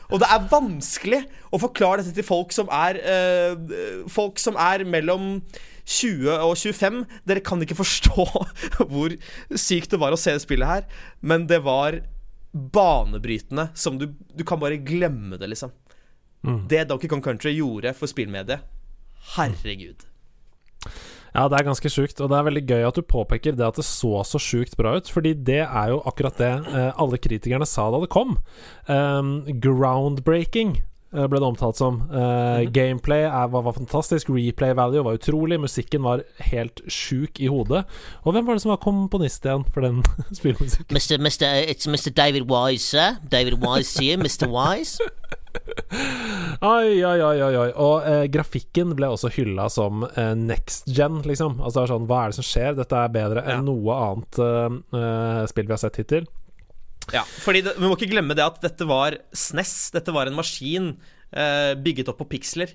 [0.08, 4.86] Og det er vanskelig å forklare dette til folk som er øh, Folk som er
[4.86, 5.40] mellom
[5.86, 7.04] 20 og 25.
[7.30, 8.26] Dere kan ikke forstå
[8.92, 9.16] hvor
[9.58, 10.86] sykt det var å se det spillet her,
[11.22, 12.00] men det var
[12.56, 15.72] banebrytende som du Du kan bare glemme det, liksom.
[16.46, 16.68] Mm.
[16.68, 18.64] Det Donkey Kong Country gjorde for spillmediet
[19.36, 20.06] Herregud.
[21.36, 23.76] Ja, det er ganske sjukt, og det er veldig gøy at du påpeker det at
[23.76, 27.68] det så så sjukt bra ut, fordi det er jo akkurat det eh, alle kritikerne
[27.68, 28.38] sa da det kom.
[28.88, 30.78] Um, groundbreaking
[31.16, 32.02] ble det omtalt som.
[32.12, 37.50] Eh, Gameplay er, var, var fantastisk, replay value var utrolig, musikken var helt sjuk i
[37.52, 37.86] hodet.
[38.24, 40.04] Og hvem var det som var komponist igjen for den
[40.40, 40.92] spillmusikken?
[40.96, 41.22] Mr.
[41.22, 41.48] Mr.
[41.72, 42.12] It's Mr.
[42.16, 43.18] David Wise, sir.
[43.32, 44.50] David Wise here, Mr.
[44.52, 45.00] Wise.
[46.62, 47.70] Oi, oi, oi, oi, oi.
[47.80, 51.60] Og eh, grafikken ble også hylla som eh, next gen, liksom.
[51.64, 52.76] Altså sånn, hva er det som skjer?
[52.80, 56.28] Dette er bedre enn noe annet eh, eh, spill vi har sett hittil.
[57.14, 59.76] Ja, fordi det, Vi må ikke glemme det at dette var SNES.
[59.94, 60.96] Dette var en maskin
[61.32, 62.74] eh, bygget opp på piksler.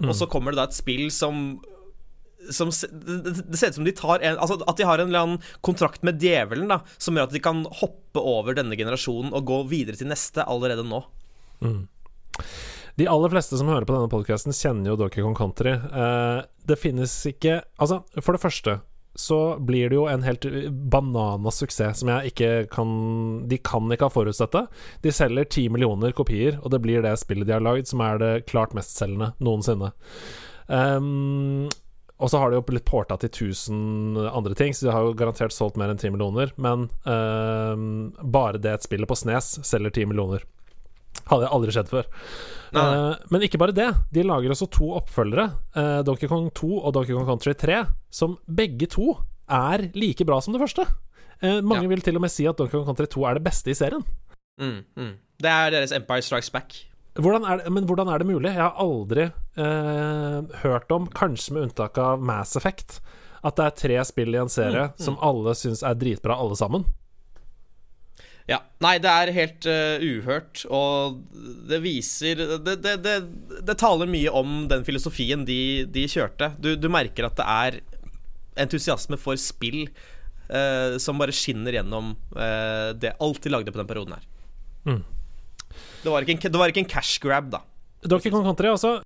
[0.00, 1.60] Og så kommer det da et spill som
[2.48, 5.26] som, det, det ser ut som de tar en, altså At de har en eller
[5.26, 9.44] annen kontrakt med djevelen da som gjør at de kan hoppe over denne generasjonen og
[9.44, 11.02] gå videre til neste allerede nå.
[12.96, 15.76] De aller fleste som hører på denne podkasten, kjenner jo Donkey Kong Country.
[15.76, 18.80] Eh, det finnes ikke Altså, for det første
[19.14, 20.46] så blir det jo en helt
[20.92, 22.92] bananas suksess som jeg ikke kan
[23.50, 24.64] De kan ikke ha forutsett det.
[25.02, 28.20] De selger ti millioner kopier, og det blir det spillet de har lagd, som er
[28.22, 29.90] det klart mestselgende noensinne.
[30.70, 31.66] Um,
[32.20, 35.16] og så har de jo blitt porta til 1000 andre ting, så de har jo
[35.18, 36.54] garantert solgt mer enn 10 millioner.
[36.60, 40.44] Men um, bare det et spillet på Snes selger 10 millioner.
[41.30, 42.08] Hadde jeg aldri skjedd før.
[42.70, 43.88] Eh, men ikke bare det.
[44.14, 47.80] De lager også to oppfølgere, uh, Donkey Kong 2 og Donkey Kong Country 3,
[48.14, 49.12] som begge to
[49.50, 50.86] er like bra som det første.
[51.42, 51.88] Uh, mange Ja.
[51.94, 54.04] vil til og med si at Donkey Kong Country 2 er det beste i serien.
[54.60, 55.12] Mm, mm.
[55.40, 56.86] Det er deres Empire Strikes Back.
[57.18, 58.52] Hvordan er det, men hvordan er det mulig?
[58.54, 59.30] Jeg har aldri
[60.62, 63.00] hørt om, kanskje med unntak av Mass Effect,
[63.42, 66.84] at det er tre spill i en serie som alle syns er dritbra, alle sammen.
[68.50, 68.58] Ja.
[68.82, 71.20] Nei, det er helt uh, uhørt, og
[71.70, 73.16] det viser det, det, det,
[73.62, 76.50] det taler mye om den filosofien de, de kjørte.
[76.58, 77.78] Du, du merker at det er
[78.60, 79.84] entusiasme for spill
[80.50, 84.26] uh, som bare skinner gjennom uh, det alt de lagde på den perioden her.
[84.88, 85.04] Mm.
[86.02, 87.62] Det, var ikke en, det var ikke en cash grab, da.
[88.02, 88.98] Donkey Kong Country også.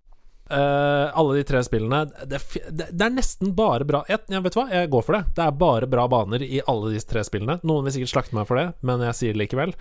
[0.50, 4.60] Eh, alle de tre spillene det, det, er nesten bare bra jeg, ja, Vet du
[4.60, 5.22] hva, jeg går for det.
[5.36, 7.60] Det er bare bra baner i alle de tre spillene.
[7.66, 9.74] Noen vil sikkert slakte meg for det, men jeg sier det likevel.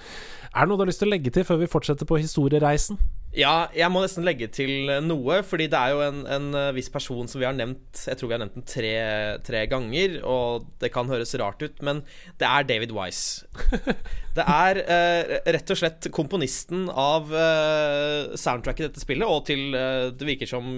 [0.54, 3.02] Er det noe du har lyst til å legge til før vi fortsetter på historiereisen?
[3.34, 6.92] Ja, jeg må nesten legge til noe, fordi det er jo en, en eh, viss
[6.94, 8.94] person som vi har nevnt Jeg tror vi har nevnt den tre,
[9.42, 12.04] tre ganger, og det kan høres rart ut, men
[12.42, 13.48] det er David Wise.
[14.34, 19.78] Det er eh, rett og slett komponisten av eh, soundtracket i dette spillet, og til
[19.78, 20.72] eh, Det virker som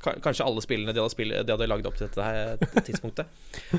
[0.00, 3.28] kanskje alle spillene de hadde, spill, lagd opp til dette tidspunktet.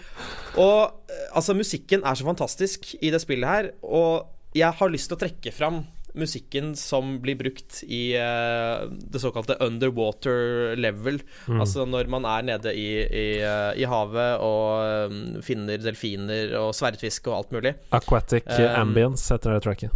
[0.61, 5.07] Og eh, altså, musikken er så fantastisk i det spillet her, og jeg har lyst
[5.09, 5.81] til å trekke fram
[6.17, 11.21] musikken som blir brukt i uh, det såkalte underwater level.
[11.47, 16.73] Altså når man er nede i, i, uh, i havet og um, finner delfiner og
[16.77, 17.75] sverdfisk og alt mulig.
[17.95, 19.91] Aquatic Um, Ambience heter det tracket.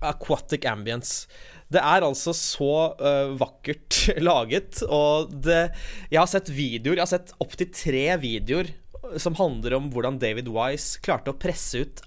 [0.00, 1.28] Aquatic ambience.
[1.70, 5.60] Det er altså så uh, vakkert laget, og det
[6.10, 8.72] Jeg har sett videoer, jeg har sett opptil tre videoer
[9.20, 12.02] som handler om hvordan David Wise klarte å presse ut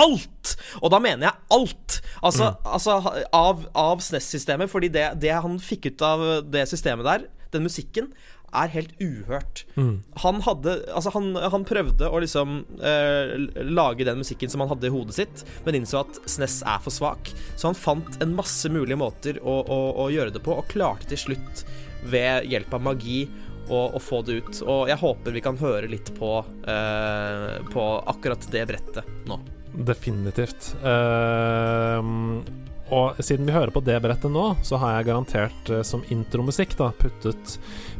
[0.00, 0.54] alt!
[0.82, 1.98] Og da mener jeg alt!
[2.26, 3.00] Altså, altså
[3.34, 8.10] av, av SNES-systemet, fordi det, det han fikk ut av det systemet der, den musikken,
[8.56, 9.64] er helt uhørt.
[10.22, 13.34] Han hadde Altså, han, han prøvde å liksom eh,
[13.66, 16.94] lage den musikken som han hadde i hodet sitt, men innså at SNES er for
[16.94, 17.32] svak.
[17.56, 21.10] Så han fant en masse mulige måter å, å, å gjøre det på, og klarte
[21.10, 21.66] til slutt,
[22.06, 23.24] ved hjelp av magi,
[23.66, 24.62] å, og, få det ut.
[24.62, 26.38] Og jeg håper vi kan høre litt på,
[26.70, 29.40] eh, på akkurat det brettet nå.
[29.76, 30.72] Definitivt.
[30.80, 32.00] Uh,
[32.94, 36.76] og siden vi hører på det brettet nå, så har jeg garantert uh, som intromusikk
[36.78, 37.56] da puttet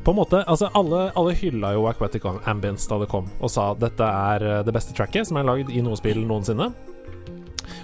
[0.07, 3.73] På en måte Altså, alle, alle hylla jo Aquatic Ambience da det kom, og sa
[3.77, 6.71] dette er eh, det beste tracket som er lagd i noe spill noensinne.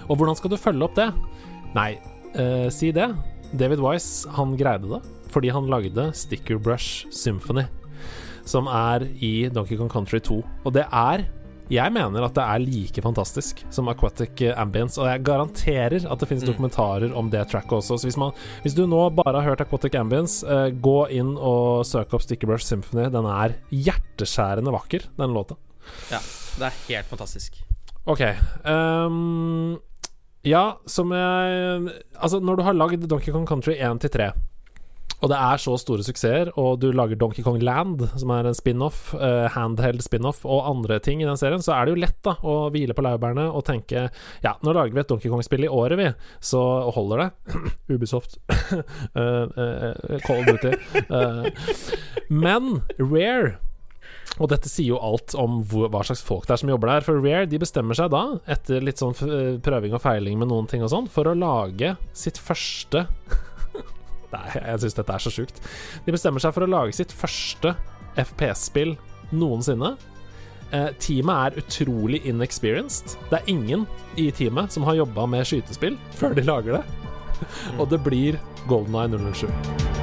[0.07, 1.09] Og hvordan skal du følge opp det?
[1.75, 1.91] Nei,
[2.39, 3.11] uh, si det.
[3.53, 5.03] David Wise, han greide det
[5.33, 7.63] fordi han lagde Sticker Brush Symphony,
[8.45, 10.43] som er i Donkey Kong Country 2.
[10.61, 11.23] Og det er
[11.73, 16.29] jeg mener at det er like fantastisk som Aquatic Ambience, og jeg garanterer at det
[16.29, 17.97] finnes dokumentarer om det tracket også.
[17.97, 18.33] Så hvis, man,
[18.65, 22.67] hvis du nå bare har hørt Aquatic Ambience, eh, gå inn og søk opp Stickerbrush
[22.67, 23.07] Symphony.
[23.13, 25.57] Den er hjerteskjærende vakker, den låta.
[26.11, 26.21] Ja,
[26.59, 27.57] det er helt fantastisk.
[28.05, 28.21] Ok.
[28.67, 29.79] Um,
[30.43, 34.31] ja, som jeg Altså, når du har lagd Donkey Kong Country 1 til 3,
[35.21, 38.57] Og det er så store suksesser, og du lager Donkey Kong Land, som er en
[38.57, 42.19] spin-off, uh, handheld spin-off, og andre ting i den serien, så er det jo lett
[42.25, 44.07] da å hvile på laurbærene og tenke
[44.43, 46.09] Ja, nå lager vi et Donkey Kong-spill i året, vi,
[46.43, 46.61] så
[46.95, 47.57] holder det.
[47.95, 48.39] Ubisoft.
[48.51, 48.81] uh,
[49.19, 50.75] uh, Call Duty.
[52.33, 53.59] Men Rare
[54.41, 57.03] og dette sier jo alt om hva slags folk det er som jobber der.
[57.05, 59.13] For Rare de bestemmer seg da, etter litt sånn
[59.63, 63.05] prøving og feiling med noen ting og sånn, for å lage sitt første
[64.33, 65.61] Nei, jeg syns dette er så sjukt.
[66.05, 67.75] De bestemmer seg for å lage sitt første
[68.19, 68.95] FPS-spill
[69.33, 69.93] noensinne.
[70.73, 73.17] Eh, teamet er utrolig inexperienced.
[73.29, 73.85] Det er ingen
[74.17, 76.85] i teamet som har jobba med skytespill før de lager det.
[77.77, 80.02] Og det blir Golden Eye 007.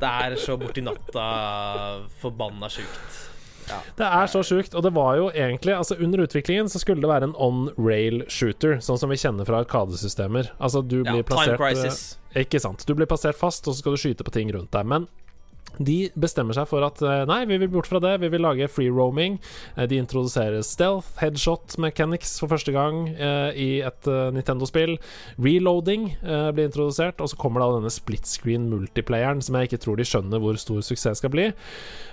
[0.00, 1.26] Det er så borti natta
[2.22, 3.26] forbanna sjukt.
[3.96, 7.10] Det er så sjukt, og det var jo egentlig Altså Under utviklingen så skulle det
[7.10, 10.48] være en on-rail shooter, sånn som vi kjenner fra arkadesystemer.
[10.58, 12.00] Altså du Ja, blir Time plassert Crisis.
[12.34, 12.82] eh, Ikke sant.
[12.88, 14.86] Du blir plassert fast, og så skal du skyte på ting rundt deg.
[14.90, 15.06] Men
[15.78, 18.68] de bestemmer seg for at eh, nei, vi vil bort fra det, vi vil lage
[18.68, 19.38] free roaming.
[19.76, 24.96] Eh, De introduserer stealth, headshot mechanics for første gang eh, i et eh, Nintendo-spill.
[25.40, 29.82] Reloading eh, blir introdusert, og så kommer da denne split screen multiplayeren, som jeg ikke
[29.86, 31.50] tror de skjønner hvor stor suksess skal bli.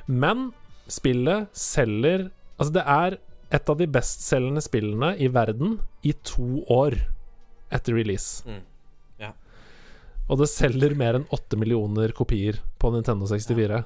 [0.08, 0.52] Men
[0.88, 3.15] spillet selger Altså, det er
[3.54, 6.96] et av de bestselgende spillene i verden i to år
[7.70, 8.41] etter release.
[8.50, 8.63] Mm.
[10.27, 13.83] Og det selger mer enn 8 millioner kopier på Nintendo 64.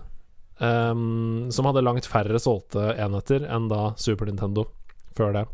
[0.62, 4.67] Um, som hadde langt færre solgte enheter enn da Super Nintendo
[5.17, 5.45] før det.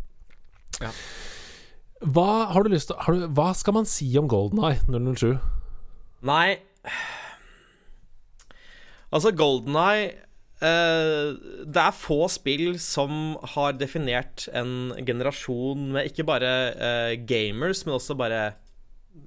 [0.84, 0.91] Ja.
[2.04, 5.39] Hva har du lyst til har du, Hva skal man si om Golden Eye 007?
[6.28, 6.60] Nei
[9.08, 10.12] Altså, Golden Eye
[10.60, 17.97] Det er få spill som har definert en generasjon med ikke bare eh, gamers, men
[17.97, 18.56] også bare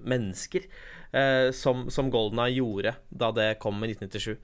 [0.06, 0.66] mennesker,
[1.12, 4.36] eh, som, som Golden Eye gjorde da det kom i 1997.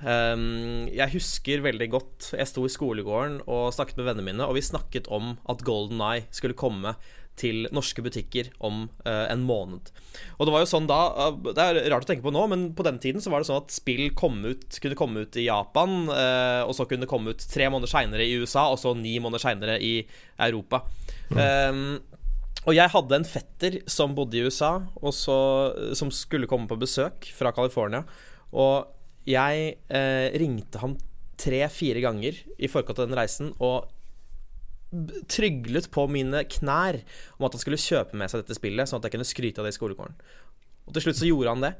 [0.00, 4.56] Um, jeg husker veldig godt Jeg sto i skolegården og snakket med vennene mine, og
[4.56, 6.94] vi snakket om at Golden Eye skulle komme
[7.40, 9.90] til norske butikker om eh, en måned.
[10.38, 12.66] Og det var jo sånn da eh, Det er rart å tenke på nå, men
[12.76, 15.46] på den tiden så var det sånn at spill kom ut, kunne komme ut i
[15.46, 18.94] Japan, eh, og så kunne det komme ut tre måneder seinere i USA, og så
[18.98, 19.94] ni måneder seinere i
[20.40, 20.84] Europa.
[21.30, 22.00] Um,
[22.68, 25.36] og jeg hadde en fetter som bodde i USA, og så,
[25.96, 28.02] som skulle komme på besøk fra California.
[28.52, 28.90] Og
[29.28, 30.98] jeg eh, ringte ham
[31.40, 33.88] tre-fire ganger i forkant av den reisen og
[35.30, 36.98] tryglet på mine knær
[37.38, 39.68] om at han skulle kjøpe med seg dette spillet, sånn at jeg kunne skryte av
[39.68, 40.18] det i skolegården.
[40.88, 41.72] Og til slutt så gjorde han det.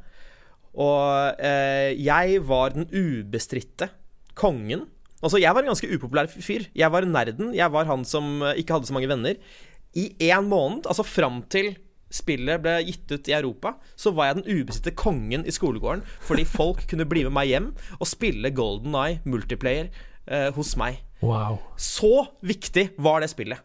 [0.81, 3.91] Og eh, jeg var den ubestridte
[4.39, 4.87] kongen.
[5.21, 6.69] Altså, jeg var en ganske upopulær fyr.
[6.73, 7.51] Jeg var nerden.
[7.57, 9.41] Jeg var han som eh, ikke hadde så mange venner.
[9.99, 11.73] I én måned, altså fram til
[12.11, 16.47] spillet ble gitt ut i Europa, så var jeg den ubesitte kongen i skolegården fordi
[16.49, 19.91] folk kunne bli med meg hjem og spille Golden Eye multiplayer
[20.27, 21.03] eh, hos meg.
[21.23, 21.61] Wow.
[21.79, 23.63] Så viktig var det spillet.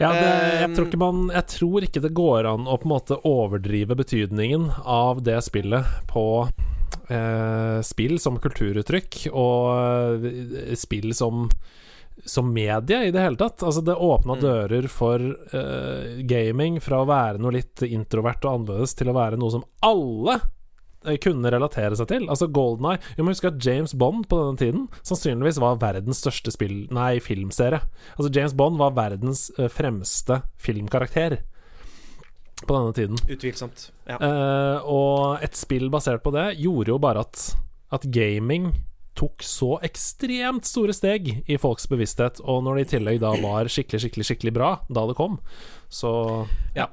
[0.00, 2.88] Ja, det, jeg, Um, tror ikke man, jeg tror ikke det går an å på
[2.88, 6.24] en måte overdrive betydningen av det spillet på
[7.14, 11.46] eh, spill som kulturuttrykk og eh, spill som
[12.24, 13.62] som medie i det hele tatt.
[13.62, 14.40] Altså, det åpna Mm.
[14.42, 19.36] dører for uh, gaming fra å være noe litt introvert og annerledes til å være
[19.40, 20.38] noe som alle
[21.04, 22.28] eh, kunne relatere seg til.
[22.32, 26.22] Altså Golden Eye Vi må huske at James Bond på denne tiden sannsynligvis var verdens
[26.24, 27.82] største spill Nei, filmserie.
[28.16, 31.40] Altså James Bond var verdens uh, fremste filmkarakter
[32.64, 33.18] på denne tiden.
[33.28, 33.90] Utvilsomt.
[34.08, 34.16] Ja.
[34.88, 37.42] Og et spill basert på det gjorde jo bare at,
[37.92, 38.70] at gaming
[39.18, 43.70] tok så ekstremt store steg i folks bevissthet, og når det i tillegg da var
[43.70, 45.38] skikkelig, skikkelig, skikkelig bra da det kom,
[45.92, 46.12] så
[46.76, 46.90] ja.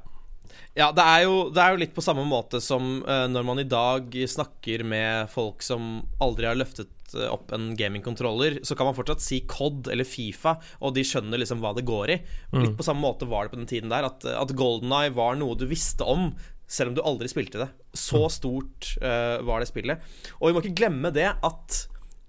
[0.77, 3.59] Ja, det er, jo, det er jo litt på samme måte som uh, når man
[3.59, 8.87] i dag snakker med folk som aldri har løftet eh, opp en gamingkontroller, så kan
[8.87, 12.17] man fortsatt si COD eller Fifa, og de skjønner liksom hva det går i.
[12.55, 15.35] Litt på samme måte var det på den tiden der, at, at Golden Eye var
[15.39, 16.29] noe du visste om.
[16.71, 17.67] Selv om du aldri spilte det.
[17.99, 19.99] Så stort uh, var det spillet.
[20.39, 21.81] Og vi må ikke glemme det at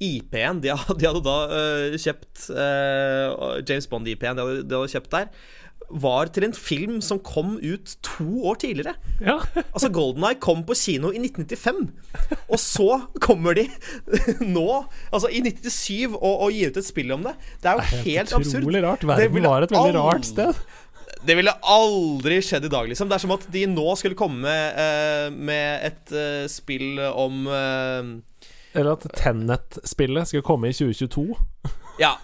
[0.03, 5.29] IP-en de, de hadde da uh, kjøpt uh, James Bond-IP-en de, de hadde kjøpt der,
[5.93, 8.95] var til en film som kom ut to år tidligere.
[9.21, 9.39] Ja.
[9.73, 11.91] Altså Golden Eye kom på kino i 1995,
[12.49, 13.67] og så kommer de
[14.57, 14.69] nå,
[15.13, 17.35] altså i 1997, og, og gir ut et spill om det.
[17.63, 18.63] Det er jo helt, absurd.
[18.63, 19.07] Utrolig rart.
[19.09, 20.65] Verden var et veldig rart sted.
[21.23, 23.11] Det ville aldri skjedd i dag, liksom.
[23.11, 26.15] Det er som at de nå skulle komme uh, med et
[26.51, 27.47] spill om
[28.75, 31.27] Eller at Tennet-spillet skulle komme i 2022.
[32.01, 32.15] Ja,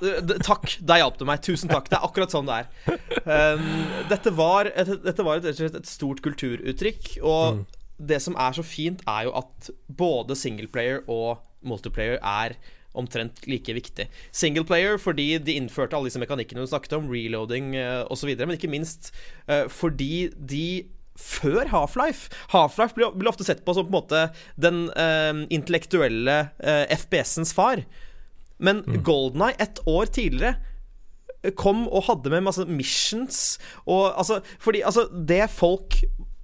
[0.45, 0.79] takk.
[0.81, 1.43] Der hjalp du meg.
[1.45, 1.91] Tusen takk.
[1.91, 3.03] Det er akkurat sånn det er.
[3.29, 3.67] Um,
[4.09, 7.67] dette var, et, dette var et, et stort kulturuttrykk, og
[7.99, 12.57] det som er så fint, er jo at både singleplayer og multiplayer er
[12.99, 14.09] omtrent like viktig.
[14.35, 18.71] Singleplayer fordi de innførte alle disse mekanikkene du snakket om, reloading uh, osv., men ikke
[18.73, 19.13] minst
[19.51, 20.69] uh, fordi de
[21.19, 24.23] før Half-Life Half-Life blir, blir ofte sett på som på en måte
[24.61, 27.83] den uh, intellektuelle uh, FPS-ens far.
[28.59, 30.57] Men Golden Eye, ett år tidligere,
[31.55, 36.01] kom og hadde med masse missions og altså Fordi altså, det folk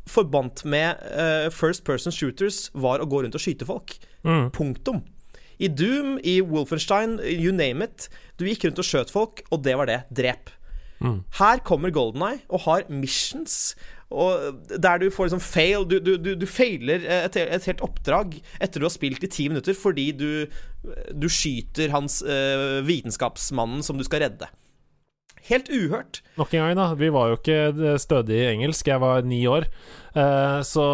[0.07, 3.97] forbandt med uh, first person shooters, var å gå rundt og skyte folk.
[4.53, 5.01] Punktum.
[5.59, 8.09] I Doom, i Wolfenstein, you name it.
[8.37, 10.03] Du gikk rundt og skjøt folk, og det var det.
[10.13, 10.53] Drep.
[11.38, 13.75] Her kommer Golden Eye og har missions.
[14.14, 18.37] Og der du får liksom fail Du, du, du, du feiler et, et helt oppdrag
[18.62, 20.29] etter du har spilt i ti minutter fordi du,
[21.11, 24.47] du skyter hans uh, vitenskapsmannen som du skal redde.
[25.45, 26.23] Helt uhørt.
[26.40, 26.87] Nok en gang, da.
[26.97, 28.87] Vi var jo ikke stødige i engelsk.
[28.88, 29.67] Jeg var ni år.
[30.17, 30.85] Eh, så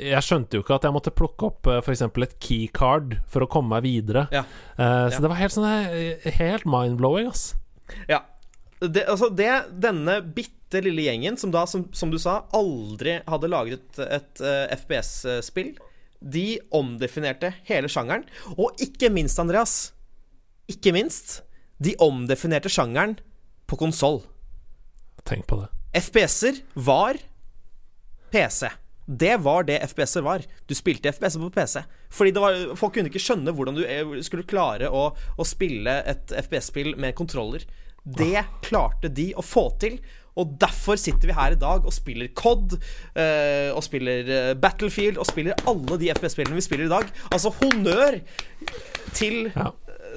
[0.00, 2.06] jeg skjønte jo ikke at jeg måtte plukke opp uh, f.eks.
[2.08, 4.22] et keycard for å komme meg videre.
[4.32, 4.46] Ja.
[4.78, 5.20] Eh, så Ja.
[5.26, 7.50] det var helt sånn eh, Helt mind-blowing, ass.
[8.08, 8.22] Ja.
[8.80, 9.50] Det, altså det,
[9.82, 14.42] denne bitte lille gjengen, som da, som, som du sa, aldri hadde laget et, et
[14.46, 15.74] eh, FPS-spill,
[16.20, 18.24] de omdefinerte hele sjangeren.
[18.56, 19.92] Og ikke minst, Andreas,
[20.70, 21.40] ikke minst,
[21.80, 23.18] de omdefinerte sjangeren
[23.68, 24.22] på konsoll.
[25.28, 25.68] Tenk på det.
[26.00, 27.18] FPS-er var
[28.30, 28.68] PC.
[29.10, 30.44] Det var det FPS-er var.
[30.68, 31.80] Du spilte FPS på PC.
[32.14, 35.96] Fordi det var, folk kunne ikke skjønne hvordan du eh, skulle klare å, å spille
[36.06, 37.64] et FPS-spill med kontroller.
[38.04, 39.98] Det klarte de å få til.
[40.38, 42.78] Og derfor sitter vi her i dag og spiller COD,
[43.18, 47.10] eh, og spiller eh, Battlefield, og spiller alle de FPS-spillene vi spiller i dag.
[47.30, 48.20] Altså honnør
[49.16, 49.72] til, Ja.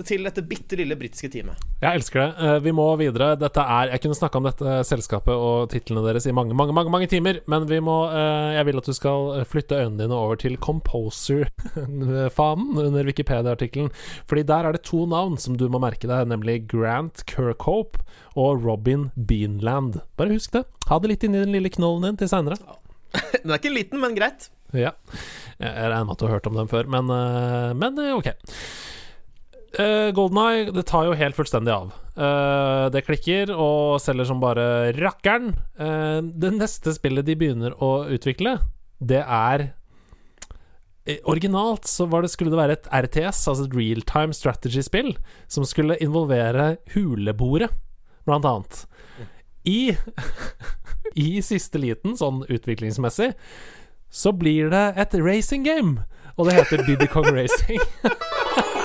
[0.08, 1.56] Til dette bitte lille britiske teamet.
[1.84, 2.29] Jeg elsker det.
[2.39, 3.27] Eh, vi må videre.
[3.39, 6.91] Dette er Jeg kunne snakka om dette selskapet og titlene deres i mange, mange, mange
[6.93, 10.36] mange timer, men vi må eh, Jeg vil at du skal flytte øynene dine over
[10.39, 13.91] til Composer-fanen under Wikipedia-artikkelen.
[14.29, 17.97] Fordi der er det to navn som du må merke deg, nemlig Grant Kirkhope
[18.39, 19.93] og Robin Beanland.
[20.17, 20.63] Bare husk det.
[20.89, 22.58] Ha det litt inni den lille knollen din til seinere.
[23.43, 24.41] Den er ikke liten, men greit.
[24.73, 24.91] Ja.
[25.62, 28.27] Jeg regner med at du har hørt om dem før, men, eh, men ok.
[29.73, 31.93] Uh, Golden Eye det tar jo helt fullstendig av.
[32.13, 35.55] Uh, det klikker og selger som bare rakkeren.
[35.79, 38.59] Uh, det neste spillet de begynner å utvikle,
[39.03, 39.65] det er
[41.09, 45.15] eh, Originalt så det, skulle det være et RTS, altså et real time strategy-spill,
[45.49, 47.71] som skulle involvere huleboere,
[48.29, 48.83] blant annet.
[49.65, 49.95] I,
[51.25, 53.33] I siste liten, sånn utviklingsmessig,
[54.13, 56.05] så blir det et racing game,
[56.38, 57.81] og det heter Diddy Kong Racing.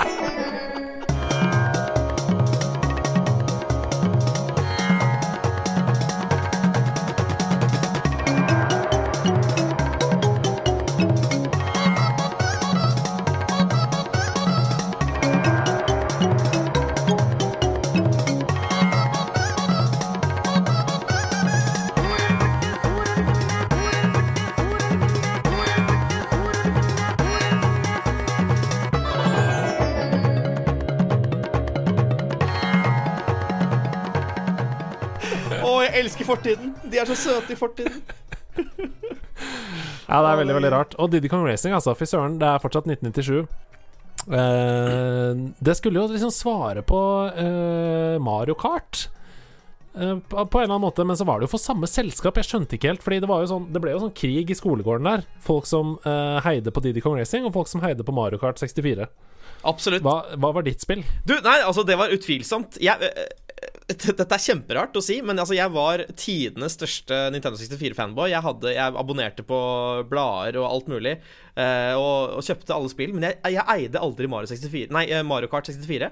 [35.98, 36.72] jeg elsker fortiden!
[36.88, 38.02] De er så søte i fortiden.
[40.08, 40.94] Ja, det er veldig, veldig rart.
[40.98, 41.92] Og Diddy Kong Racing, altså.
[41.94, 43.42] Fy søren, det er fortsatt 1997.
[44.34, 49.04] Eh, det skulle jo liksom svare på eh, Mario Kart.
[49.94, 52.40] eh, på en eller annen måte, men så var det jo for samme selskap.
[52.40, 54.56] Jeg skjønte ikke helt, Fordi det var jo sånn Det ble jo sånn krig i
[54.58, 55.26] skolegården der.
[55.44, 55.98] Folk som
[56.44, 59.10] heide på Diddy Kong Racing, og folk som heide på Mario Kart 64.
[59.68, 60.02] Absolutt.
[60.06, 61.04] Hva, hva var ditt spill?
[61.28, 63.12] Du, nei, altså, det var utvilsomt jeg,
[64.18, 68.28] Dette er kjemperart å si, men altså, jeg var tidenes største Nintendo 64-fanboy.
[68.34, 69.58] Jeg, jeg abonnerte på
[70.10, 71.14] blader og alt mulig,
[71.56, 73.14] eh, og, og kjøpte alle spill.
[73.16, 76.10] Men jeg, jeg eide aldri Mario, 64, nei, eh, Mario Kart 64,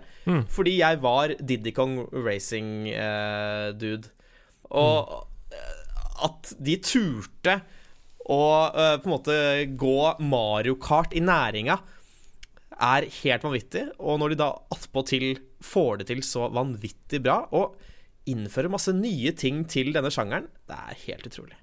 [0.56, 4.12] fordi jeg var Diddy Kong Racing-dude.
[4.72, 5.18] og
[5.52, 5.66] mm.
[6.26, 7.58] at de turte
[8.26, 8.40] å
[8.72, 9.36] eh, på en måte
[9.78, 11.76] gå Mario Kart i næringa
[12.76, 13.84] er helt vanvittig.
[14.00, 17.76] Og når de da attpåtil får det til så vanvittig bra Og
[18.26, 20.48] innfører masse nye ting til denne sjangeren.
[20.66, 21.58] Det er helt utrolig.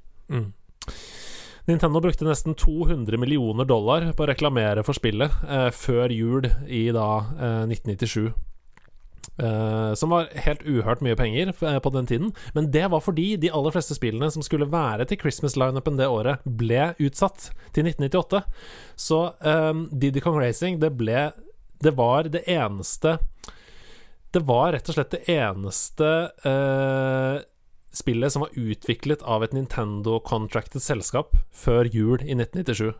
[1.67, 6.85] Nintendo brukte nesten 200 millioner dollar på å reklamere for spillet eh, før jul i
[6.95, 8.31] da eh, 1997.
[9.37, 12.33] Eh, som var helt uhørt mye penger eh, på den tiden.
[12.53, 16.43] Men det var fordi de aller fleste spillene som skulle være til Christmas-lineupen det året,
[16.45, 18.43] ble utsatt til 1998.
[18.99, 21.31] Så eh, Diddy Kong Racing, det ble
[21.83, 23.17] Det var det eneste
[24.33, 26.09] Det var rett og slett det eneste
[26.49, 27.35] eh,
[27.93, 32.95] spillet som var utviklet av et Nintendo-contracted selskap før jul i 1997.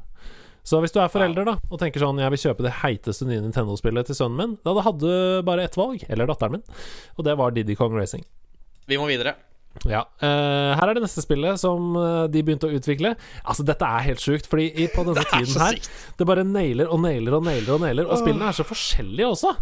[0.64, 3.42] Så hvis du er forelder da og tenker sånn Jeg vil kjøpe det heiteste nye
[3.44, 6.68] Nintendo-spillet til sønnen min, da hadde du bare ett valg, eller datteren min,
[7.18, 8.24] og det var Diddy Kong Racing.
[8.88, 9.34] Vi må videre.
[9.90, 10.06] Ja.
[10.22, 13.16] Uh, her er det neste spillet som eh, de begynte å utvikle.
[13.42, 15.80] Altså, dette er helt sjukt, fordi i, på denne tiden her
[16.20, 19.56] Det bare nailer og nailer og nailer og nailer, og spillene er så forskjellige også.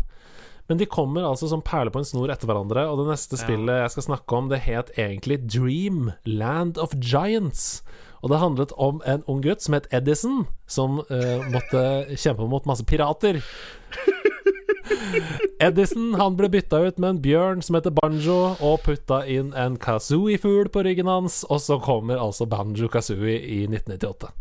[0.69, 3.83] Men de kommer altså som perler på en snor etter hverandre, og det neste spillet
[3.83, 7.81] jeg skal snakke om, det het egentlig Dream Land of Giants.
[8.21, 12.65] Og det handlet om en ung gutt som het Edison, som uh, måtte kjempe mot
[12.69, 13.41] masse pirater.
[15.61, 19.77] Edison han ble bytta ut med en bjørn som heter Banjo, og putta inn en
[19.81, 24.31] kazooie-fugl på ryggen hans, og så kommer altså Banjo Kazooie i 1998.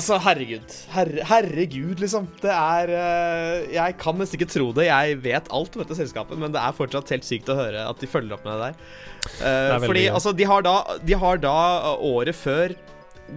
[0.00, 0.74] Altså, herregud.
[0.94, 2.28] Herre, herregud, liksom.
[2.40, 4.86] Det er uh, Jeg kan nesten ikke tro det.
[4.88, 8.00] Jeg vet alt om dette selskapet, men det er fortsatt helt sykt å høre at
[8.00, 8.78] de følger opp med det der.
[9.26, 10.14] Uh, det veldig fordi gøy.
[10.16, 11.58] altså, de har, da, de har da
[11.90, 12.74] eh, året før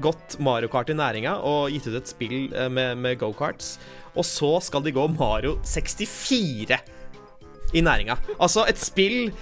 [0.04, 2.38] gått Mario Kart i næringa og gitt ut et spill
[2.74, 3.76] med, med go-karts.
[4.16, 6.80] Og så skal de gå Mario 64
[7.74, 8.18] i næringa.
[8.40, 9.34] Altså et spill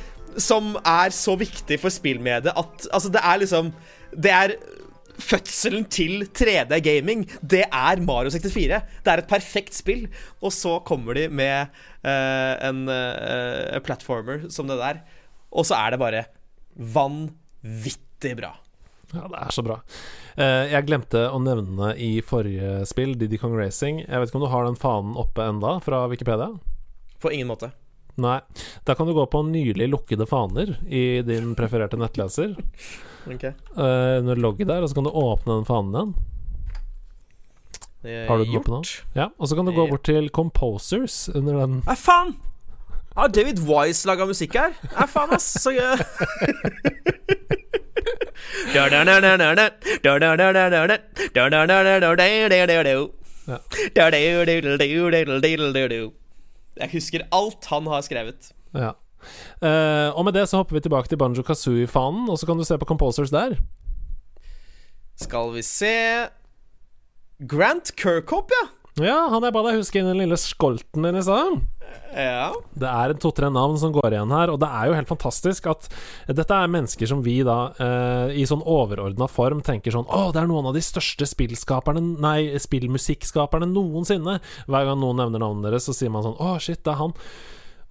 [0.42, 3.74] som er så viktig for spillmediet at Altså, det er liksom
[4.12, 4.54] Det er
[5.20, 7.26] fødselen til 3D gaming.
[7.42, 8.82] Det er Mario 64.
[9.04, 10.08] Det er et perfekt spill.
[10.42, 11.72] Og så kommer de med
[12.06, 15.04] uh, en uh, platformer som det der,
[15.52, 16.26] og så er det bare
[16.76, 18.56] vanvittig bra.
[19.12, 19.82] Ja, det er så bra.
[20.40, 24.46] Uh, jeg glemte å nevne i forrige spill, Diddy Kong Racing Jeg vet ikke om
[24.46, 26.54] du har den fanen oppe enda fra Wikipedia?
[27.22, 27.74] På ingen måte.
[28.22, 28.40] Nei.
[28.88, 32.56] Da kan du gå på nylig lukkede faner i din prefererte nettleser.
[33.28, 33.44] Ok.
[33.78, 36.14] Uh, under logget der, og så kan du åpne den fanen igjen.
[38.02, 38.80] Har du den oppe nå?
[39.14, 41.84] Ja, Og så kan du gå bort til Composers under den.
[41.86, 42.34] Nei, faen!
[43.14, 44.74] Har David Wise laga musikk her?
[44.96, 45.52] Nei, faen, ass.
[45.62, 46.00] Så gøy.
[56.82, 58.52] Jeg husker alt han har skrevet.
[58.74, 58.94] Ja.
[59.62, 62.66] Eh, og med det så hopper vi tilbake til Banjo Kazooie-fanen, og så kan du
[62.68, 63.58] se på Composers der.
[65.22, 65.96] Skal vi se
[67.50, 68.70] Grant Kirkhope, ja.
[69.00, 71.62] Ja, han jeg ba deg huske inn den lille skolten din i stad.
[72.12, 72.52] Ja.
[72.76, 75.70] Det er en to-tre navn som går igjen her, og det er jo helt fantastisk
[75.72, 75.88] at
[76.28, 80.44] dette er mennesker som vi da eh, i sånn overordna form tenker sånn Å, det
[80.44, 84.40] er noen av de største spillskaperne Nei, spillmusikkskaperne noensinne.
[84.68, 87.16] Hver gang noen nevner navnet deres, så sier man sånn Å, shit, det er han.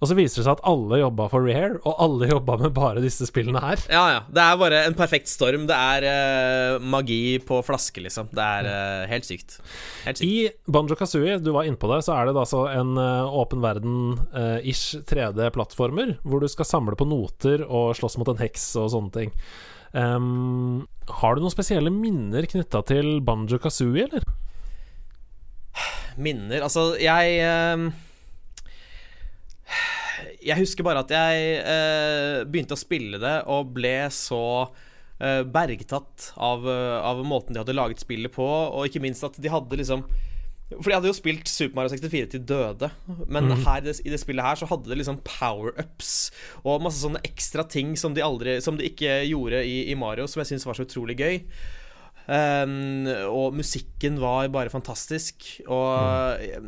[0.01, 3.03] Og så viser det seg at alle jobba for Rare, og alle jobba med bare
[3.03, 3.85] disse spillene her.
[3.85, 4.23] ja, ja.
[4.31, 5.67] Det er bare en perfekt storm.
[5.69, 8.31] Det er uh, magi på flaske, liksom.
[8.33, 9.59] Det er uh, helt sykt.
[10.07, 10.25] Helt sykt.
[10.25, 13.61] I Banjo Kazooie, du var innpå det, så er det da så en åpen åpen
[13.61, 19.11] verden-ish 3D-plattformer, hvor du skal samle på noter og slåss mot en heks og sånne
[19.15, 19.33] ting.
[19.91, 20.87] Um,
[21.21, 24.23] har du noen spesielle minner knytta til Banjo Kazooie, eller?
[26.21, 27.83] Minner Altså, jeg eh,
[30.41, 34.39] Jeg husker bare at jeg eh, begynte å spille det og ble så
[35.21, 39.37] eh, bergtatt av, eh, av måten de hadde laget spillet på, og ikke minst at
[39.41, 40.03] de hadde liksom
[40.71, 42.91] For de hadde jo spilt Super Mario 64 til døde,
[43.27, 46.11] men her, i det- spillet her så hadde det liksom power-ups
[46.63, 50.29] og masse sånne ekstra ting som de, aldri, som de ikke gjorde i, i Mario,
[50.31, 51.41] som jeg syns var så utrolig gøy.
[52.31, 55.43] Um, og musikken var bare fantastisk.
[55.67, 56.61] Og jeg,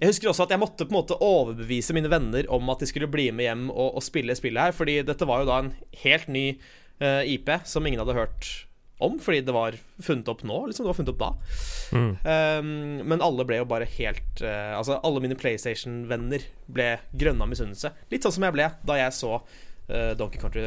[0.00, 2.88] jeg husker også at jeg måtte på en måte overbevise mine venner om at de
[2.90, 5.74] skulle bli med hjem og, og spille spillet her, fordi dette var jo da en
[6.02, 6.46] helt ny
[7.02, 8.50] uh, IP som ingen hadde hørt
[9.02, 10.60] om, fordi det var funnet opp nå.
[10.66, 11.30] Liksom, det var funnet opp da.
[11.94, 12.10] Mm.
[12.24, 12.72] Um,
[13.10, 17.92] men alle ble jo bare helt uh, Altså, alle mine PlayStation-venner ble grønne av misunnelse.
[18.12, 20.62] Litt sånn som jeg ble da jeg så eh, Donkey, Country,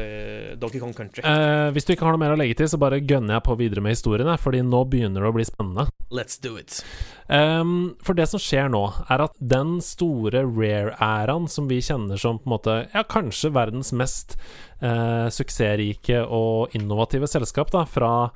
[0.56, 1.24] Donkey Kong Country.
[1.26, 3.56] Eh, hvis du ikke har noe mer å legge til, så bare gønner jeg på
[3.58, 5.88] videre med historiene, fordi nå begynner det å bli spennende.
[6.14, 6.78] Let's do it.
[7.26, 12.38] Um, for det som skjer nå, er at den store rare-æraen som vi kjenner som
[12.40, 14.38] på en måte Ja, kanskje verdens mest
[14.80, 18.30] eh, suksessrike og innovative selskap, da, fra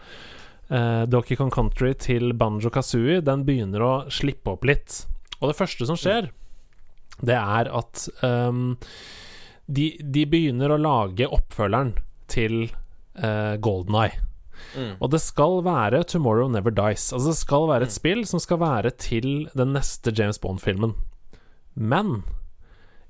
[0.69, 5.05] eh, Donkey Kong Country til Banjo Kazooie, den begynner å slippe opp litt.
[5.41, 6.29] Og det første som skjer,
[7.23, 8.75] det er at ehm,
[9.73, 11.95] de, de begynner å lage oppfølgeren
[12.33, 12.67] til
[13.19, 14.21] uh, Golden Eye.
[14.77, 14.97] Mm.
[15.03, 17.11] Og det skal være Tomorrow Never Dies.
[17.13, 20.95] Altså det skal være et spill som skal være til den neste James Bond-filmen.
[21.75, 22.23] Men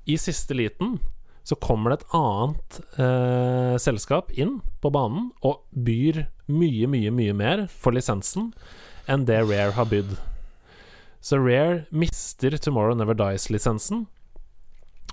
[0.09, 0.97] i siste liten
[1.43, 7.35] så kommer det et annet eh, selskap inn på banen og byr mye, mye, mye
[7.35, 8.51] mer for lisensen
[9.11, 10.15] enn det Rare har bydd.
[11.23, 14.05] Så Rare mister Tomorrow Never Dies-lisensen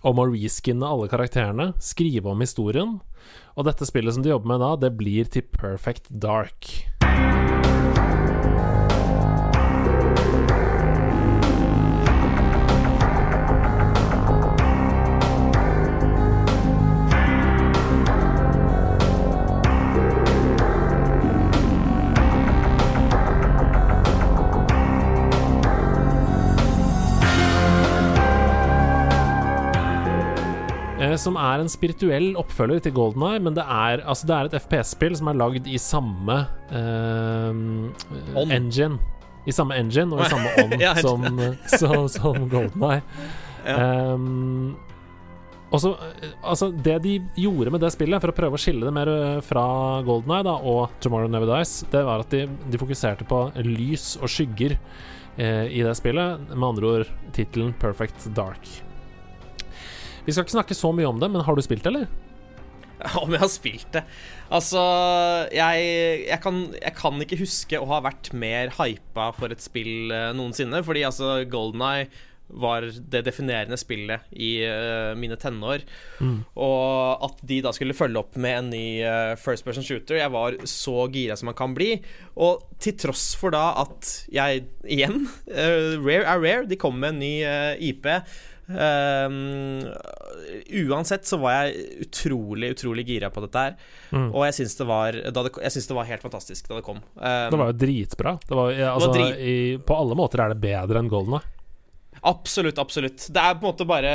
[0.01, 2.99] og å reskinne alle karakterene, skrive om historien.
[3.57, 6.73] Og dette spillet som de jobber med da, det blir til Perfect Dark.
[31.19, 34.59] Som er en spirituell oppfølger til Golden Eye, men det er, altså det er et
[34.61, 36.37] FPS-spill som er lagd i samme
[36.71, 39.01] eh, engine.
[39.49, 41.25] I samme engine og i samme ånd Ja, som,
[41.73, 43.03] som, som Golden Eye.
[43.65, 44.77] Um,
[45.71, 48.87] og så, eh, altså Det de gjorde med det spillet, for å prøve å skille
[48.87, 49.65] det mer eh, fra
[50.07, 54.17] Golden Eye da, og Tomorrow Never Dies, det var at de, de fokuserte på lys
[54.21, 54.77] og skygger
[55.39, 56.51] eh, i det spillet.
[56.53, 58.90] Med andre ord tittelen Perfect Dark.
[60.31, 62.11] Vi skal ikke snakke så mye om det, men har du spilt det, eller?
[63.23, 64.03] Om jeg har spilt det
[64.53, 64.81] Altså,
[65.55, 65.85] jeg,
[66.29, 70.33] jeg, kan, jeg kan ikke huske å ha vært mer hypa for et spill eh,
[70.35, 70.83] noensinne.
[70.87, 72.09] Fordi altså, Golden Eye
[72.51, 75.85] var det definerende spillet i uh, mine tenår.
[76.59, 80.33] Og at de da skulle følge opp med en ny uh, first person shooter Jeg
[80.35, 81.93] var så gira som man kan bli.
[82.43, 86.67] Og til tross for da at jeg igjen uh, Rare er rare.
[86.67, 87.35] De kom med en ny
[87.93, 88.11] IP.
[88.71, 89.87] Um,
[90.91, 93.77] uansett så var jeg utrolig, utrolig gira på dette her.
[94.33, 97.01] Og jeg syns det, var- det, det var helt fantastisk da det kom.
[97.17, 98.37] Um, Det var jo dritbra.
[98.47, 99.57] Det var, ja, altså, drit- i,
[99.87, 101.57] på alle måter er det bedre enn Golden Eye.
[102.27, 103.29] Absolutt, absolutt.
[103.33, 104.15] Det er på en måte bare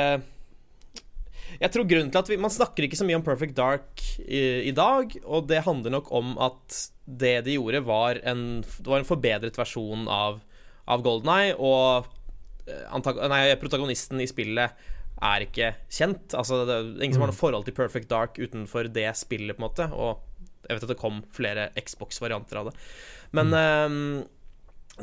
[1.60, 4.42] Jeg tror grunnen til at vi, Man snakker ikke så mye om Perfect Dark i,
[4.70, 9.00] i dag, og det handler nok om at det de gjorde, var en, det var
[9.02, 10.40] en forbedret versjon av,
[10.90, 12.08] av Golden Eye, og
[12.68, 14.74] eh, antag nei, protagonisten i spillet
[15.24, 16.34] er ikke kjent.
[16.36, 19.64] Altså, det er ingen som har noe forhold til Perfect Dark utenfor det spillet, på
[19.64, 19.90] en måte.
[19.94, 20.20] Og
[20.68, 22.76] jeg vet at det kom flere Xbox-varianter av det.
[23.36, 24.00] Men ehm,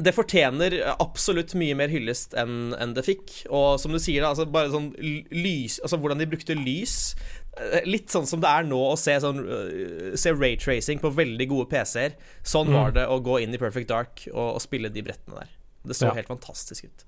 [0.03, 3.33] det fortjener absolutt mye mer hyllest enn enn det fikk.
[3.53, 7.15] Og som du sier, da, altså bare sånn lys Altså hvordan de brukte lys.
[7.61, 11.49] eh, Litt sånn som det er nå å se, sånn, øh, se raytracing på veldig
[11.51, 12.17] gode PC-er.
[12.43, 15.51] Sånn var det å gå inn i Perfect Dark og, og spille de brettene der.
[15.85, 16.15] Det så Ja.
[16.15, 17.05] helt fantastisk ut.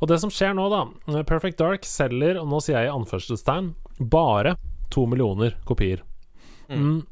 [0.00, 3.72] Og det som skjer nå, da Perfect Dark selger, og nå sier jeg i anførselstegn,
[3.98, 4.56] bare
[4.92, 6.02] to millioner kopier.
[6.68, 7.02] Mm.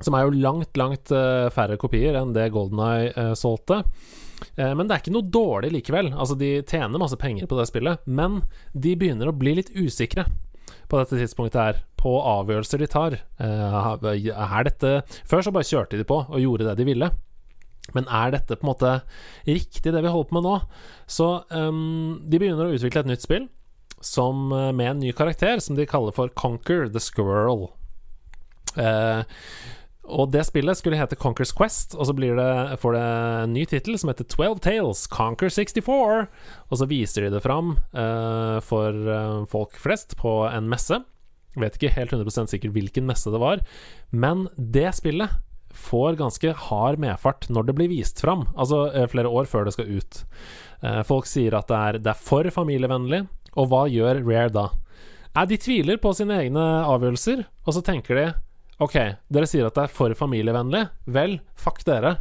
[0.00, 3.82] Som er jo langt, langt eh, færre kopier enn det Golden Eye eh, solgte.
[4.54, 6.12] Eh, men det er ikke noe dårlig likevel.
[6.14, 8.42] Altså, de tjener masse penger på det spillet, men
[8.72, 10.28] de begynner å bli litt usikre
[10.88, 13.16] på dette tidspunktet her, på avgjørelser de tar.
[13.42, 14.92] Er dette
[15.28, 17.10] Før så bare kjørte de på og gjorde det de ville.
[17.96, 18.94] Men er dette på en måte
[19.48, 20.56] riktig, det vi holder på med nå?
[21.08, 23.48] Så um, de begynner å utvikle et nytt spill
[24.04, 27.70] som, eh, med en ny karakter som de kaller for Conquer the Squirrel.
[28.78, 29.24] Uh,
[30.08, 33.98] og det spillet skulle hete Conquers Quest, og så det, får det en ny tittel
[33.98, 36.28] som heter 12 Tales Conquer 64.
[36.70, 41.02] Og så viser de det fram uh, for uh, folk flest på en messe.
[41.56, 43.64] Jeg vet ikke helt 100% sikkert hvilken messe det var,
[44.14, 45.32] men det spillet
[45.74, 49.76] får ganske hard medfart når det blir vist fram, altså eh, flere år før det
[49.76, 50.22] skal ut.
[50.82, 53.24] Eh, folk sier at det er, det er for familievennlig,
[53.58, 54.66] og hva gjør Rare da?
[55.36, 58.28] Nei, de tviler på sine egne avgjørelser, og så tenker de
[58.78, 58.94] Ok,
[59.26, 60.84] dere sier at det er for familievennlig.
[61.10, 62.20] Vel, fuck dere.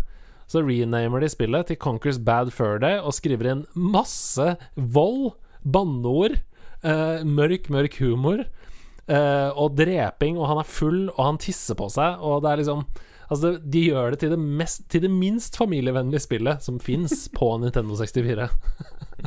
[0.49, 6.39] Så renamer de spillet til Conquers Bad Fur Day og skriver inn masse vold, banneord,
[6.81, 11.91] eh, mørk, mørk humor eh, og dreping, og han er full, og han tisser på
[11.93, 12.85] seg, og det er liksom
[13.27, 17.53] Altså, de gjør det til det, mest, til det minst familievennlige spillet som fins på
[17.63, 18.49] Nintendo 64.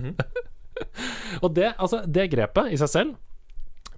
[1.45, 3.19] Og det, altså, det grepet i seg selv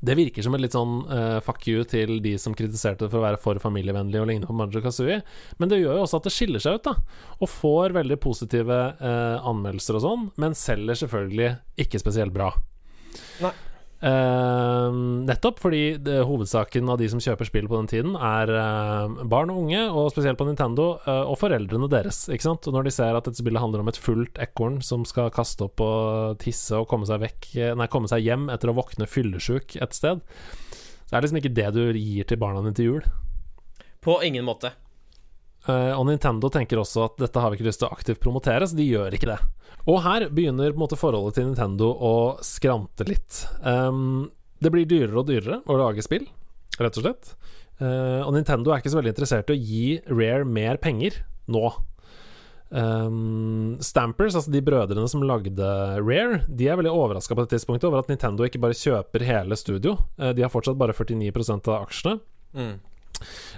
[0.03, 3.21] det virker som et litt sånn uh, fuck you til de som kritiserte det for
[3.21, 5.21] å være for familievennlig og lignende på Banjo Kazooie,
[5.63, 6.97] men det gjør jo også at det skiller seg ut, da.
[7.39, 11.53] Og får veldig positive uh, anmeldelser og sånn, men selger selvfølgelig
[11.87, 12.51] ikke spesielt bra.
[13.45, 13.55] Nei.
[14.03, 14.95] Eh,
[15.29, 19.53] nettopp fordi det, hovedsaken av de som kjøper spill på den tiden, er uh, barn
[19.53, 22.25] og unge, og spesielt på Nintendo, uh, og foreldrene deres.
[22.33, 22.67] Ikke sant?
[22.67, 25.69] Og når de ser at dette spillet handler om et fullt ekorn som skal kaste
[25.69, 29.07] opp og tisse og komme seg vekk eh, Nei, komme seg hjem etter å våkne
[29.07, 30.23] fyllesyk et sted,
[31.07, 33.07] så er det liksom ikke det du gir til barna dine til jul.
[34.03, 34.73] På ingen måte.
[35.71, 38.67] Eh, og Nintendo tenker også at dette har vi ikke lyst til å aktivt promotere,
[38.67, 39.39] så de gjør ikke det.
[39.91, 42.15] Og her begynner på en måte forholdet til Nintendo å
[42.47, 43.45] skrante litt.
[43.63, 44.31] Um,
[44.63, 46.27] det blir dyrere og dyrere å lage spill,
[46.79, 47.33] rett og slett.
[47.83, 51.73] Uh, og Nintendo er ikke så veldig interessert i å gi Rare mer penger nå.
[52.73, 57.91] Um, Stampers, altså de brødrene som lagde Rare, de er veldig overraska på det tidspunktet
[57.91, 59.99] over at Nintendo ikke bare kjøper hele studio.
[60.19, 62.23] Uh, de har fortsatt bare 49% av aksjene.
[62.55, 62.75] Mm.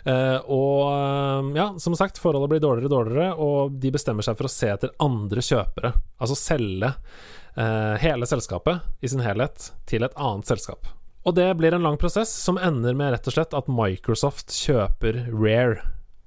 [0.04, 4.38] Eh, og eh, ja, som sagt, forholdet blir dårligere og dårligere, og de bestemmer seg
[4.38, 5.94] for å se etter andre kjøpere.
[6.18, 10.88] Altså selge eh, hele selskapet i sin helhet til et annet selskap.
[11.24, 15.24] Og det blir en lang prosess som ender med rett og slett at Microsoft kjøper
[15.32, 15.80] Rare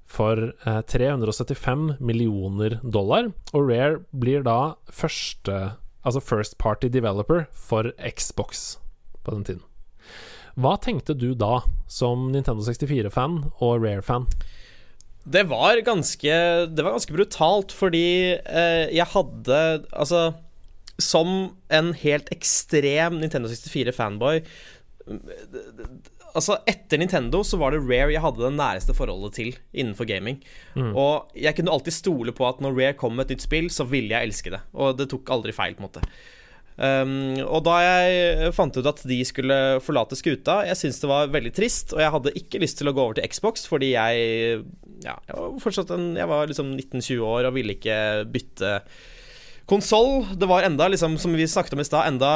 [0.08, 3.30] for eh, 375 millioner dollar.
[3.52, 5.76] Og Rare blir da første
[6.06, 8.78] Altså first party developer for Xbox
[9.26, 9.67] på den tiden.
[10.58, 14.26] Hva tenkte du da, som Nintendo 64-fan og Rare-fan?
[15.28, 16.34] Det var ganske
[16.72, 19.58] Det var ganske brutalt, fordi eh, jeg hadde
[19.92, 20.32] Altså,
[20.98, 24.40] som en helt ekstrem Nintendo 64-fanboy
[26.36, 30.36] Altså, etter Nintendo så var det Rare jeg hadde det næreste forholdet til innenfor gaming.
[30.92, 33.86] Og jeg kunne alltid stole på at når Rare kom med et nytt spill, så
[33.88, 34.60] ville jeg elske det.
[34.76, 36.04] Og det tok aldri feil, på en måte.
[36.78, 41.32] Um, og da jeg fant ut at de skulle forlate skuta Jeg syntes det var
[41.34, 44.60] veldig trist, og jeg hadde ikke lyst til å gå over til Xbox fordi jeg
[45.02, 47.98] Ja, jeg var fortsatt en Jeg var liksom 19-20 år og ville ikke
[48.30, 48.76] bytte
[49.68, 50.22] konsoll.
[50.38, 52.30] Det var enda, liksom, som vi snakket om i stad, enda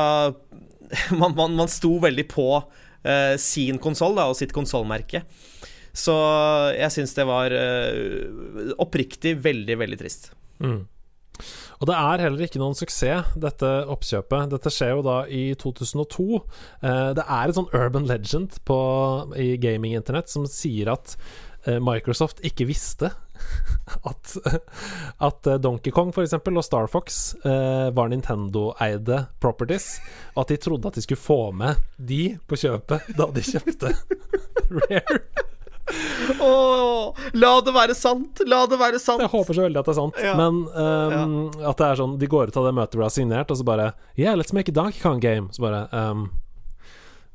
[1.21, 5.23] man, man, man sto veldig på uh, sin konsoll og sitt konsollmerke.
[5.93, 6.13] Så
[6.77, 10.33] jeg syns det var uh, oppriktig veldig, veldig trist.
[10.61, 10.83] Mm.
[11.83, 14.53] Og det er heller ikke noen suksess, dette oppkjøpet.
[14.53, 16.27] Dette skjer jo da i 2002.
[16.87, 18.77] Eh, det er et sånn urban legend på,
[19.35, 21.17] i gaming-internett som sier at
[21.67, 23.11] eh, Microsoft ikke visste
[24.13, 24.37] at,
[25.27, 29.97] at eh, Donkey Kong for eksempel, og Star Fox var Nintendo-eide properties,
[30.37, 33.97] og at de trodde at de skulle få med de på kjøpet da de kjøpte
[34.79, 35.51] Rare.
[36.41, 38.41] Åh, la det være sant!
[38.47, 39.21] La det være sant!
[39.25, 40.35] Jeg håper så veldig at det er sant, Ja.
[40.39, 41.35] men ehm,
[41.67, 43.59] at det er sånn De går ut av det møtet hvor det er signert, og
[43.59, 45.49] så bare Yeah, let's make a Donkey Kong game.
[45.53, 45.83] Så bare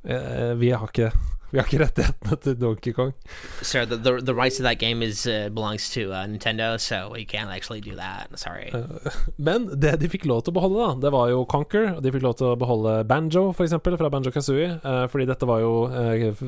[0.07, 1.11] eh, vi, har ikke,
[1.51, 3.13] vi har ikke rettighetene til Donkey Kong.
[3.61, 7.09] Sir, the, the the rights to that game is uh, belongs to uh, Nintendo, so
[7.13, 8.27] we can't actually do that.
[8.35, 8.71] Sorry.
[9.37, 11.93] Men det de fikk lov til å beholde, da, det var jo Conquer.
[11.95, 14.77] Og de fikk lov til å beholde Banjo, eksempel, fra Banjo Kazooie.
[14.77, 16.43] Eh, fordi dette var jo eh,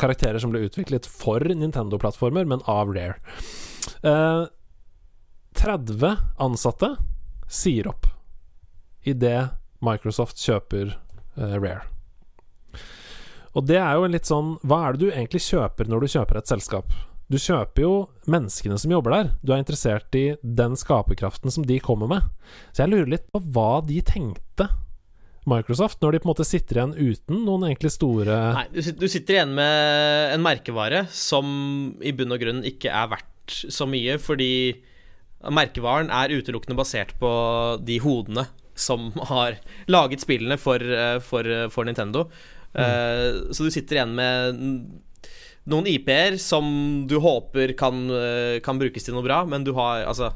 [0.00, 3.18] karakterer som ble utviklet for Nintendo-plattformer, men av Rare.
[4.06, 4.42] Eh,
[5.60, 6.94] 30 ansatte
[7.50, 8.06] sier opp
[9.08, 9.50] idet
[9.84, 10.94] Microsoft kjøper
[11.36, 11.82] Rare.
[13.56, 16.12] Og det er jo en litt sånn Hva er det du egentlig kjøper når du
[16.12, 16.92] kjøper et selskap?
[17.30, 17.94] Du kjøper jo
[18.30, 19.28] menneskene som jobber der.
[19.46, 22.26] Du er interessert i den skaperkraften som de kommer med.
[22.74, 24.66] Så jeg lurer litt på hva de tenkte,
[25.48, 29.38] Microsoft, når de på en måte sitter igjen uten noen egentlig store Nei, du, sitter
[29.38, 31.46] igjen med en merkevare som
[32.04, 34.50] i bunn og grunn ikke er verdt så mye, fordi
[35.48, 37.30] merkevaren er utelukkende basert på
[37.80, 38.44] de hodene
[38.80, 39.56] som har
[39.90, 42.26] laget spillene for, eh, for, for Nintendo.
[42.78, 44.60] Eh, så du sitter igjen med
[45.70, 46.66] noen IP-er som
[47.10, 50.32] du håper kan, eh, kan brukes til noe bra, men du har altså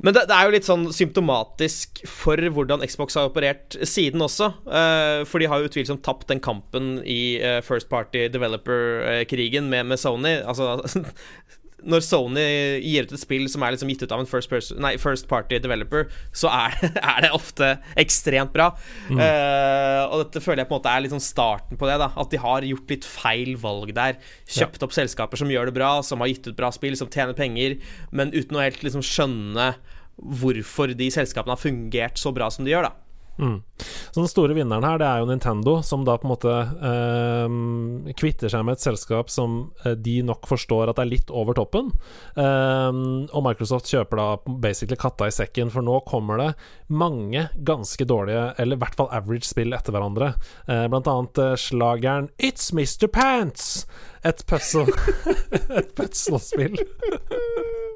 [0.00, 4.46] men det, det er jo litt sånn symptomatisk for hvordan Xbox har operert siden også.
[4.64, 10.00] eh, for de har jo utvilsomt tapt den kampen i First Party Developer-krigen med, med
[10.00, 10.38] Sony.
[10.40, 10.78] Altså
[11.86, 12.44] Når Sony
[12.84, 15.26] gir ut et spill som er liksom gitt ut av en First, person, nei, first
[15.30, 16.06] Party Developer,
[16.36, 16.76] så er,
[17.14, 18.70] er det ofte ekstremt bra.
[19.10, 21.98] Eh, og dette føler jeg på en måte er sånn starten på det.
[22.02, 24.18] da At de har gjort litt feil valg der.
[24.50, 27.36] Kjøpt opp selskaper som gjør det bra, som har gitt ut bra spill, som tjener
[27.36, 27.78] penger,
[28.14, 29.72] men uten å helt liksom skjønne
[30.20, 33.09] hvorfor de selskapene har fungert så bra som de gjør, da.
[33.40, 33.62] Mm.
[34.10, 36.54] Så den store vinneren her, det er jo Nintendo, som da på en måte
[36.90, 41.56] eh, kvitter seg med et selskap som eh, de nok forstår at er litt over
[41.56, 41.88] toppen.
[42.36, 42.90] Eh,
[43.30, 44.28] og Microsoft kjøper da
[44.60, 46.50] basically katta i sekken, for nå kommer det
[46.92, 50.34] mange ganske dårlige, eller i hvert fall average spill etter hverandre.
[50.68, 53.08] Eh, blant annet eh, slageren It's Mr.
[53.08, 53.86] Pants!
[54.26, 54.86] Et puzzle
[55.78, 56.76] Et puzzle-spill.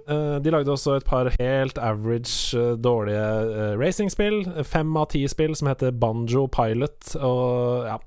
[0.09, 4.43] Eh, de lagde også et par helt average eh, dårlige uh, racingspill.
[4.69, 7.99] Fem av ti spill som heter Banjo Pilot og ja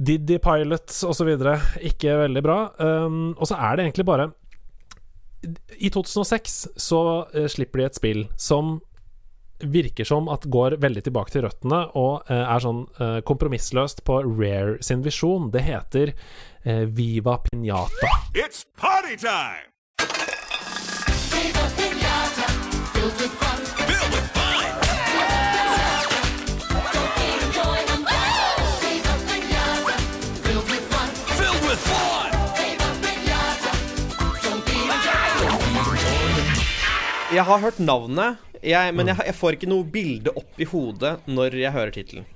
[0.00, 1.30] Diddy Pilot osv.
[1.84, 2.60] Ikke veldig bra.
[2.78, 4.30] Um, og så er det egentlig bare
[5.76, 7.02] I 2006 så
[7.52, 8.78] slipper de et spill som
[9.60, 12.86] virker som at går veldig tilbake til røttene og er sånn
[13.28, 15.50] kompromissløst på Rare sin visjon.
[15.52, 16.14] Det heter
[16.64, 17.90] Viva Piñata.
[18.34, 19.66] It's party time!
[22.92, 23.58] Filled with fun!
[23.86, 24.64] Filled with fun!
[37.32, 41.12] Jeg har hørt navnet, jeg, men jeg, jeg får ikke noe bilde opp i hodet
[41.30, 42.26] når jeg hører tittelen.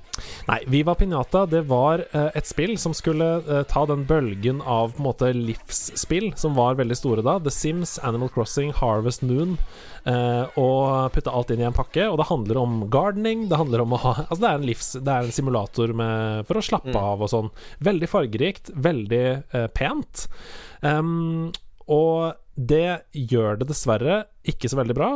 [0.44, 4.92] Nei, Viva Pinata det var eh, et spill som skulle eh, ta den bølgen av
[4.92, 7.38] på en måte livsspill som var veldig store da.
[7.40, 9.56] The Sims, Animal Crossing, Harvest Moon.
[10.04, 12.10] Eh, og putte alt inn i en pakke.
[12.10, 13.48] Og det handler om gardening.
[13.48, 14.92] Det handler om å ha Altså, det er en livs...
[15.00, 17.50] Det er en simulator med, for å slappe av og sånn.
[17.84, 19.24] Veldig fargerikt, veldig
[19.76, 20.26] pent.
[20.84, 21.50] Um,
[21.90, 25.10] og det gjør det dessverre ikke så veldig bra.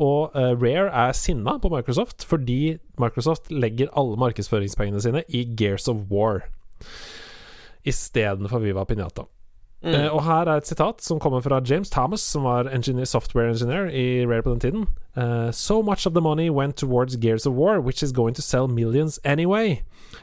[0.00, 5.88] Og uh, Rare er sinna på Microsoft fordi Microsoft legger alle markedsføringspengene sine i Gears
[5.88, 6.46] of War
[7.84, 9.28] istedenfor Viva Pinata.
[9.82, 13.48] Eh, og her er et sitat som kommer fra James Thomas, som var engineer, software
[13.48, 14.86] engineer i Rare på den tiden.
[15.16, 18.42] Uh, so much of the money went towards Gears of War, which is going to
[18.42, 19.82] sell millions anyway.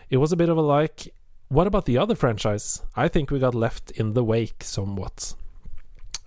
[0.10, 1.10] It was a bit of a like,
[1.50, 2.84] what about the other franchise?
[2.96, 5.34] I think we got left in the wake somewhat.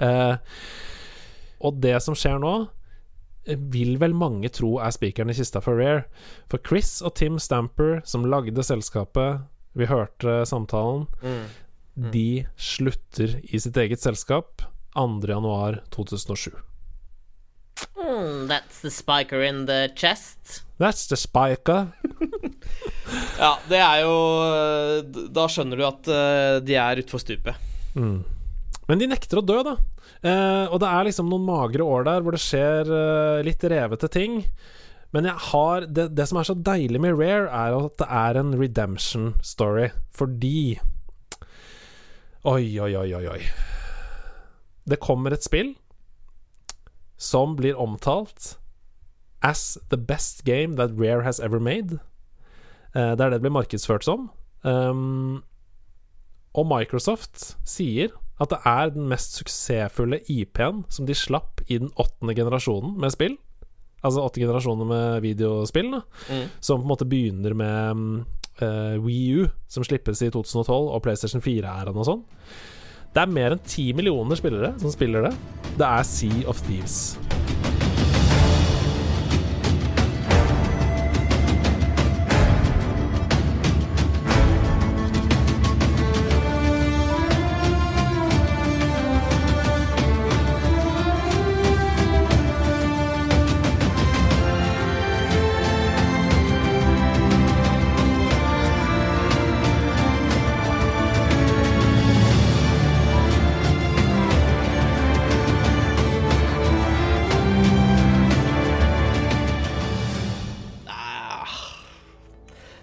[0.01, 0.37] Uh,
[1.61, 2.67] og det som skjer nå,
[3.47, 6.05] vil vel mange tro er spikeren i kista for Rare.
[6.51, 9.41] For Chris og Tim Stamper, som lagde selskapet,
[9.79, 11.07] vi hørte samtalen,
[11.95, 14.63] de slutter i sitt eget selskap
[14.97, 16.57] 2.1.2007.
[17.97, 20.63] Mm, that's the spiker in the chest.
[20.79, 21.87] That's the spiker.
[23.41, 24.17] Ja, det er jo
[25.35, 27.57] Da skjønner du at eh, de er utfor stupet.
[28.91, 29.77] Men de nekter å dø, da.
[30.27, 34.11] Eh, og det er liksom noen magre år der hvor det skjer eh, litt revete
[34.11, 34.41] ting.
[35.15, 38.39] Men jeg har det, det som er så deilig med Rare, er at det er
[38.41, 39.93] en redemption story.
[40.11, 40.81] Fordi
[42.41, 43.41] Oi, oi, oi, oi, oi.
[44.89, 45.75] Det kommer et spill
[47.21, 48.55] som blir omtalt
[49.45, 52.01] as the best game that Rare has ever made.
[52.95, 54.31] Eh, det er det det blir markedsført som.
[54.65, 55.45] Um,
[56.57, 58.11] og Microsoft sier
[58.41, 63.13] at det er den mest suksessfulle IP-en som de slapp i den åttende generasjonen med
[63.13, 63.37] spill.
[64.01, 66.01] Altså åtte generasjoner med videospill, da.
[66.65, 68.25] Som på en måte begynner med
[68.65, 72.25] eh, Wii U, som slippes i 2012, og PlayStation 4-æraen og sånn.
[73.11, 75.35] Det er mer enn ti millioner spillere som spiller det.
[75.77, 77.40] Det er Sea of Thieves.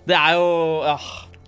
[0.08, 0.52] Det er jo
[0.88, 0.96] ja.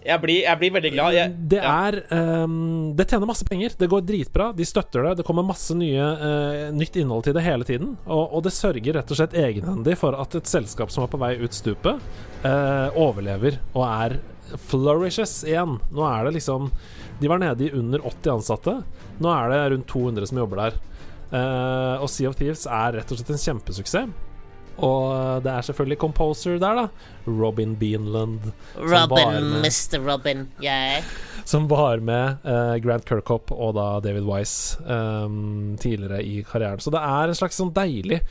[0.03, 1.15] jeg, blir, jeg blir veldig glad.
[1.15, 3.75] Jeg, Det er ehm, Det tjener masse penger.
[3.79, 4.49] Det går dritbra.
[4.55, 5.19] De støtter det.
[5.19, 7.93] Det kommer masse nye, uh, nytt innhold til det hele tiden.
[8.05, 11.21] Og, og det sørger rett og slett egenhendig for at et selskap som er på
[11.21, 12.03] vei ut stupet,
[12.43, 14.19] uh, overlever og er
[14.69, 15.77] flourishes igjen.
[15.93, 16.71] Nå er det liksom
[17.19, 18.79] De var nede i under 80 ansatte.
[19.19, 20.79] Nå er det rundt 200 som jobber der.
[21.29, 24.27] Uh, og Sea of Thieves er rett og slett en kjempesuksess.
[24.85, 26.85] Og det er selvfølgelig composer der, da.
[27.27, 28.51] Robin Beanland.
[28.77, 29.99] Robin, Mr.
[30.05, 31.03] Robin, yeah.
[31.45, 36.79] som var med uh, Grant Kirkhopp og da David Wise um, tidligere i karrieren.
[36.79, 38.21] Så det er en slags sånn deilig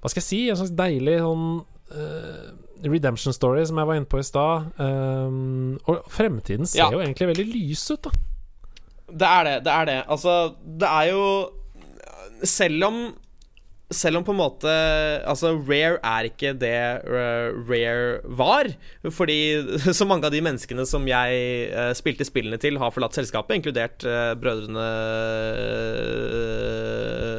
[0.00, 0.40] Hva skal jeg si?
[0.50, 1.46] En slags deilig sånn
[1.92, 2.50] uh,
[2.86, 4.70] redemption story som jeg var inne på i stad.
[4.80, 6.90] Um, og fremtiden ser Ja.
[6.94, 8.10] jo egentlig veldig lys ut, da.
[9.10, 9.56] Det er det.
[9.66, 9.98] Det er det.
[10.08, 11.24] Altså, det er jo
[12.46, 13.00] Selv om
[13.90, 14.72] selv om på en måte
[15.28, 16.74] Altså, Rare er ikke det
[17.06, 18.70] uh, Rare var.
[19.10, 19.38] Fordi
[19.98, 24.06] så mange av de menneskene som jeg uh, spilte spillene til, har forlatt selskapet, inkludert
[24.06, 24.86] uh, brødrene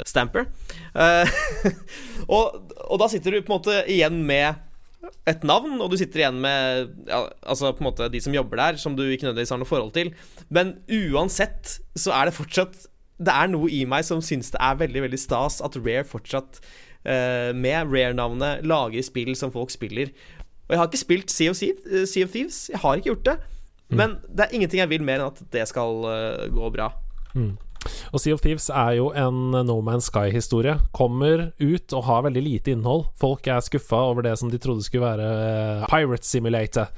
[0.08, 0.50] Stamper.
[2.36, 4.60] og, og da sitter du på en måte igjen med
[5.30, 8.60] et navn, og du sitter igjen med ja, altså på en måte de som jobber
[8.60, 10.12] der, som du ikke nødvendigvis har noe forhold til.
[10.50, 12.88] Men uansett så er det fortsatt
[13.22, 16.62] Det er noe i meg som syns det er veldig veldig stas at Rare fortsatt,
[17.06, 20.14] uh, med Rare-navnet, lager spill som folk spiller.
[20.68, 22.64] Og jeg har ikke spilt Sea of, Thieves, sea of Thieves.
[22.72, 23.38] Jeg har ikke gjort det.
[23.92, 26.94] Men det er ingenting jeg vil mer enn at det skal uh, gå bra.
[28.12, 30.78] Og Sea of Thieves er jo en No Man's Sky-historie.
[30.96, 33.08] Kommer ut og har veldig lite innhold.
[33.20, 36.92] Folk er skuffa over det som de trodde skulle være eh, Pirate Simulator.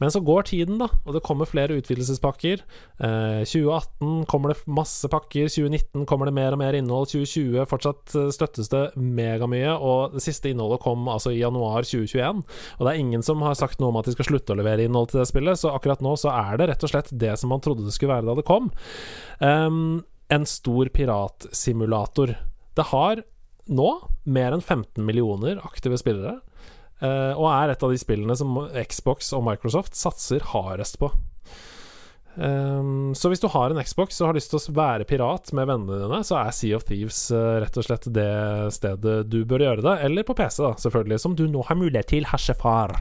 [0.00, 2.64] Men så går tiden, da, og det kommer flere utvidelsespakker.
[3.00, 5.50] Eh, 2018 kommer det masse pakker.
[5.50, 7.10] 2019 kommer det mer og mer innhold.
[7.12, 9.74] 2020 fortsatt eh, støttes det megamye.
[9.76, 12.44] Og det siste innholdet kom altså i januar 2021.
[12.78, 14.86] Og det er ingen som har sagt noe om at de skal slutte å levere
[14.86, 17.52] innhold til det spillet, så akkurat nå så er det rett og slett det som
[17.52, 18.70] man trodde det skulle være da det kom.
[19.40, 22.36] Um, en stor piratsimulator.
[22.74, 23.22] Det har
[23.70, 23.90] nå
[24.30, 26.38] mer enn 15 millioner aktive spillere,
[27.02, 31.10] eh, og er et av de spillene som Xbox og Microsoft satser hardest på.
[32.34, 35.66] Um, så hvis du har en Xbox og har lyst til å være pirat med
[35.66, 38.30] vennene dine, så er Sea of Thieves uh, rett og slett det
[38.76, 39.96] stedet du bør gjøre det.
[40.06, 42.94] Eller på PC, da, selvfølgelig, som du nå har mulighet til, hersefar.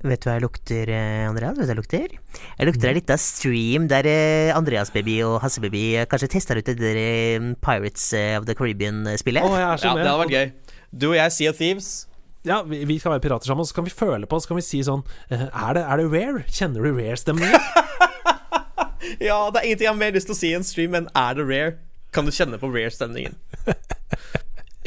[0.00, 1.58] Vet du hva jeg lukter, eh, Andreas?
[1.58, 2.12] Vet du hva jeg lukter?
[2.56, 6.78] Jeg lukter en liten stream der eh, Andreas-baby og Hasse-baby eh, kanskje tester ut det
[6.80, 8.06] der Pirates
[8.38, 9.44] of the Caribbean-spillet.
[9.44, 10.54] Oh, Ja, det hadde vært gøy.
[10.90, 11.90] Du og jeg, Sea of Thieves.
[12.48, 14.56] Ja, vi, vi skal være pirater sammen, og så kan vi føle på Så kan
[14.56, 16.44] vi si sånn er, det, er det rare?
[16.48, 17.60] Kjenner du rare-stemningen?
[19.20, 21.06] Ja, det er ingenting jeg har mer lyst til å si i en stream enn
[21.16, 21.70] er det rare?
[22.14, 23.36] Kan du kjenne på rare-stemningen?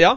[0.02, 0.16] Ja.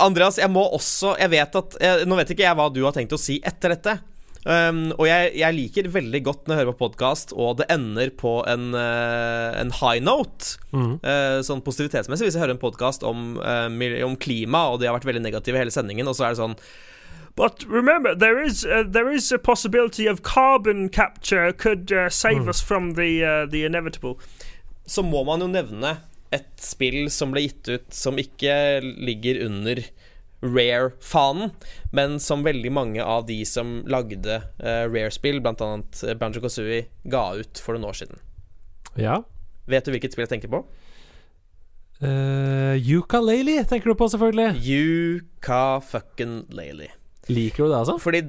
[0.00, 2.92] Andreas, jeg må også Jeg vet at jeg, Nå vet ikke jeg hva du har
[2.92, 3.94] tenkt å si etter dette.
[4.40, 8.12] Um, og jeg, jeg liker veldig godt når jeg hører på podkast, og det ender
[8.16, 10.56] på en, uh, en high note.
[10.72, 12.28] Eh, sånn positivitetsmessig.
[12.28, 13.68] Hvis jeg hører en podkast om, uh,
[14.06, 16.56] om klima, og de har vært veldig negative hele sendingen, og så er det sånn
[17.38, 22.48] But remember, there is uh, there is a possibility of carbon capture could uh, save
[22.48, 24.18] us from the uh, the inevitable.
[24.90, 25.94] så må man jo nevne
[26.34, 29.82] et spill som ble gitt ut som ikke ligger under
[30.40, 31.50] Rare-fanen,
[31.92, 35.70] men som veldig mange av de som lagde uh, Rare-spill, bl.a.
[36.20, 38.22] Banjo Kazooie, ga ut for noen år siden.
[38.96, 39.20] ja.
[39.70, 40.64] Vet du hvilket spill jeg tenker på?
[42.00, 44.56] Uh, Ukulele tenker du på, selvfølgelig.
[44.64, 46.90] Yuka fucking Laylee.
[47.30, 47.98] Liker du det, altså?
[48.02, 48.24] Fordi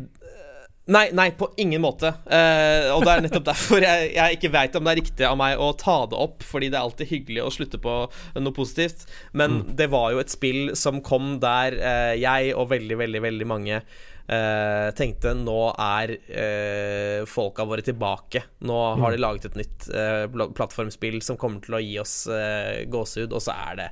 [0.91, 2.11] Nei, nei, på ingen måte.
[2.27, 5.37] Uh, og det er nettopp derfor jeg, jeg ikke veit om det er riktig av
[5.39, 7.97] meg å ta det opp, fordi det er alltid hyggelig å slutte på
[8.41, 9.05] noe positivt.
[9.37, 13.51] Men det var jo et spill som kom der uh, jeg og veldig, veldig, veldig
[13.51, 13.83] mange
[14.31, 18.45] Uh, tenkte nå er uh, folka våre tilbake.
[18.63, 22.79] Nå har de laget et nytt uh, plattformspill som kommer til å gi oss uh,
[22.87, 23.89] gåsehud, og så er det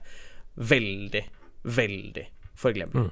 [0.69, 1.25] veldig,
[1.75, 2.25] veldig
[2.61, 3.09] forglemmelig.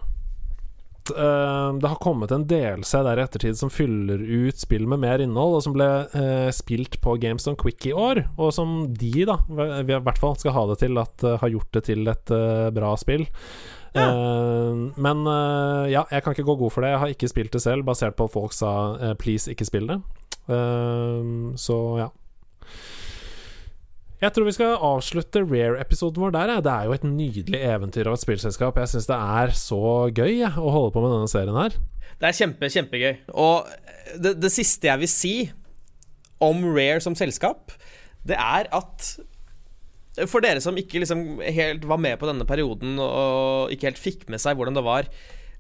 [1.12, 5.24] Eh, det har kommet en DLC der i ettertid som fyller ut spill med mer
[5.24, 9.40] innhold, og som ble uh, spilt på GameStone Quick i år, og som de, da,
[9.48, 12.36] vi i hvert fall skal ha det til at uh, har gjort det til et
[12.76, 13.28] bra spill.
[13.98, 15.30] Eh, men
[15.90, 16.92] ja, jeg kan ikke gå god for det.
[16.92, 18.72] Jeg har ikke spilt det selv, basert på at folk sa
[19.18, 20.02] 'please, ikke spill det'.
[21.58, 22.12] Så ja.
[24.18, 26.56] Jeg tror vi skal avslutte Rare-episoden vår der.
[26.56, 26.62] Ja.
[26.66, 28.80] Det er jo et nydelig eventyr av et spillselskap.
[28.82, 31.78] Jeg syns det er så gøy ja, å holde på med denne serien her.
[32.18, 33.12] Det er kjempe, kjempegøy.
[33.38, 33.70] Og
[34.18, 35.36] det, det siste jeg vil si
[36.42, 37.76] om Rare som selskap,
[38.28, 39.14] det er at
[40.28, 44.26] For dere som ikke liksom helt var med på denne perioden og ikke helt fikk
[44.34, 45.10] med seg hvordan det var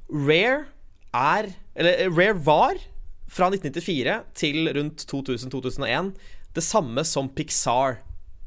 [0.10, 0.66] Rare
[1.14, 2.82] er Eller Rare var
[3.30, 6.12] fra 1994 til rundt 2000-2001
[6.58, 8.00] det samme som Pixar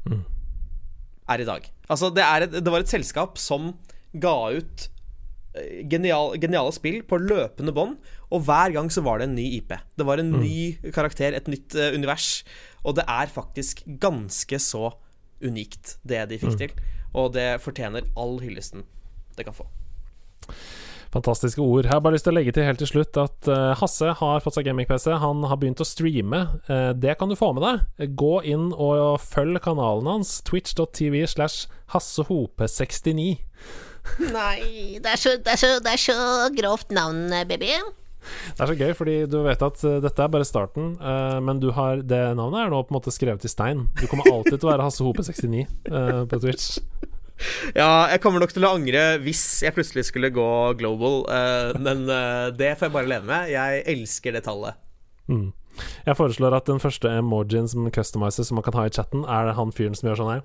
[0.09, 1.67] er i dag.
[1.89, 3.73] Altså, det, et, det var et selskap som
[4.11, 4.87] ga ut
[5.55, 7.97] eh, genial, geniale spill på løpende bånd,
[8.31, 9.75] og hver gang så var det en ny IP.
[9.99, 12.41] Det var en ny karakter, et nytt uh, univers,
[12.83, 14.93] og det er faktisk ganske så
[15.41, 16.77] unikt, det de fikk til.
[17.17, 18.85] Og det fortjener all hyllesten
[19.35, 19.67] det kan få.
[21.11, 21.85] Fantastiske ord.
[21.85, 24.43] Jeg har bare lyst til å legge til helt til slutt at uh, Hasse har
[24.43, 25.09] fått seg gaming-PC.
[25.19, 26.45] Han har begynt å streame.
[26.69, 28.11] Uh, det kan du få med deg.
[28.19, 30.37] Gå inn og følg kanalen hans.
[30.47, 33.27] Twitch.tv slash hassehope69.
[34.31, 34.61] Nei,
[35.03, 36.15] det er så, det er så, det er så
[36.55, 37.75] grovt navn, baby.
[38.55, 40.91] Det er så gøy, fordi du vet at eh, dette er bare starten,
[41.41, 43.87] men du har det navnet er nå på en måte skrevet i stein.
[43.97, 46.77] Du kommer alltid til å være Hasse Hope69 eh, på Twitch.
[47.77, 50.47] Ja, jeg kommer nok til å angre hvis jeg plutselig skulle gå
[50.79, 53.51] global, eh, men eh, det får jeg bare leve med.
[53.53, 54.79] Jeg elsker det tallet.
[56.05, 59.53] Jeg foreslår at den første emojien som customizes, som man kan ha i chatten, er
[59.57, 60.43] han fyren som gjør sånn her.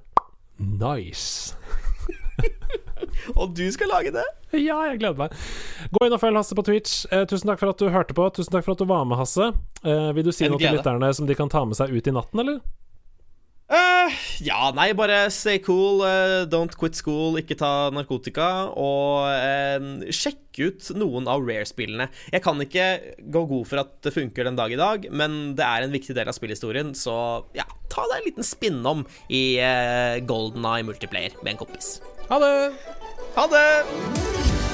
[0.56, 1.56] Nice.
[3.40, 4.24] Og du skal lage det?
[4.54, 5.34] Ja, jeg gleder meg.
[5.92, 7.04] Gå inn og følg Hasse på Twitch.
[7.10, 8.28] Eh, tusen takk for at du hørte på.
[8.36, 9.50] Tusen takk for at du var med, Hasse.
[9.82, 12.14] Eh, vil du si noe til lytterne som de kan ta med seg ut i
[12.14, 12.62] natten, eller?
[14.44, 16.02] Ja, nei, bare stay cool.
[16.06, 18.48] eh, don't quit school, ikke ta narkotika.
[18.76, 22.08] Og eh, sjekk ut noen av Rare-spillene.
[22.32, 22.86] Jeg kan ikke
[23.32, 26.16] gå god for at det funker den dag i dag, men det er en viktig
[26.16, 27.16] del av spillhistorien, så
[27.56, 31.98] ja, ta deg en liten spinnom i eh, Golden Eye multiplayer med en kompis.
[32.30, 32.54] Ha det!
[33.36, 34.65] Ha det!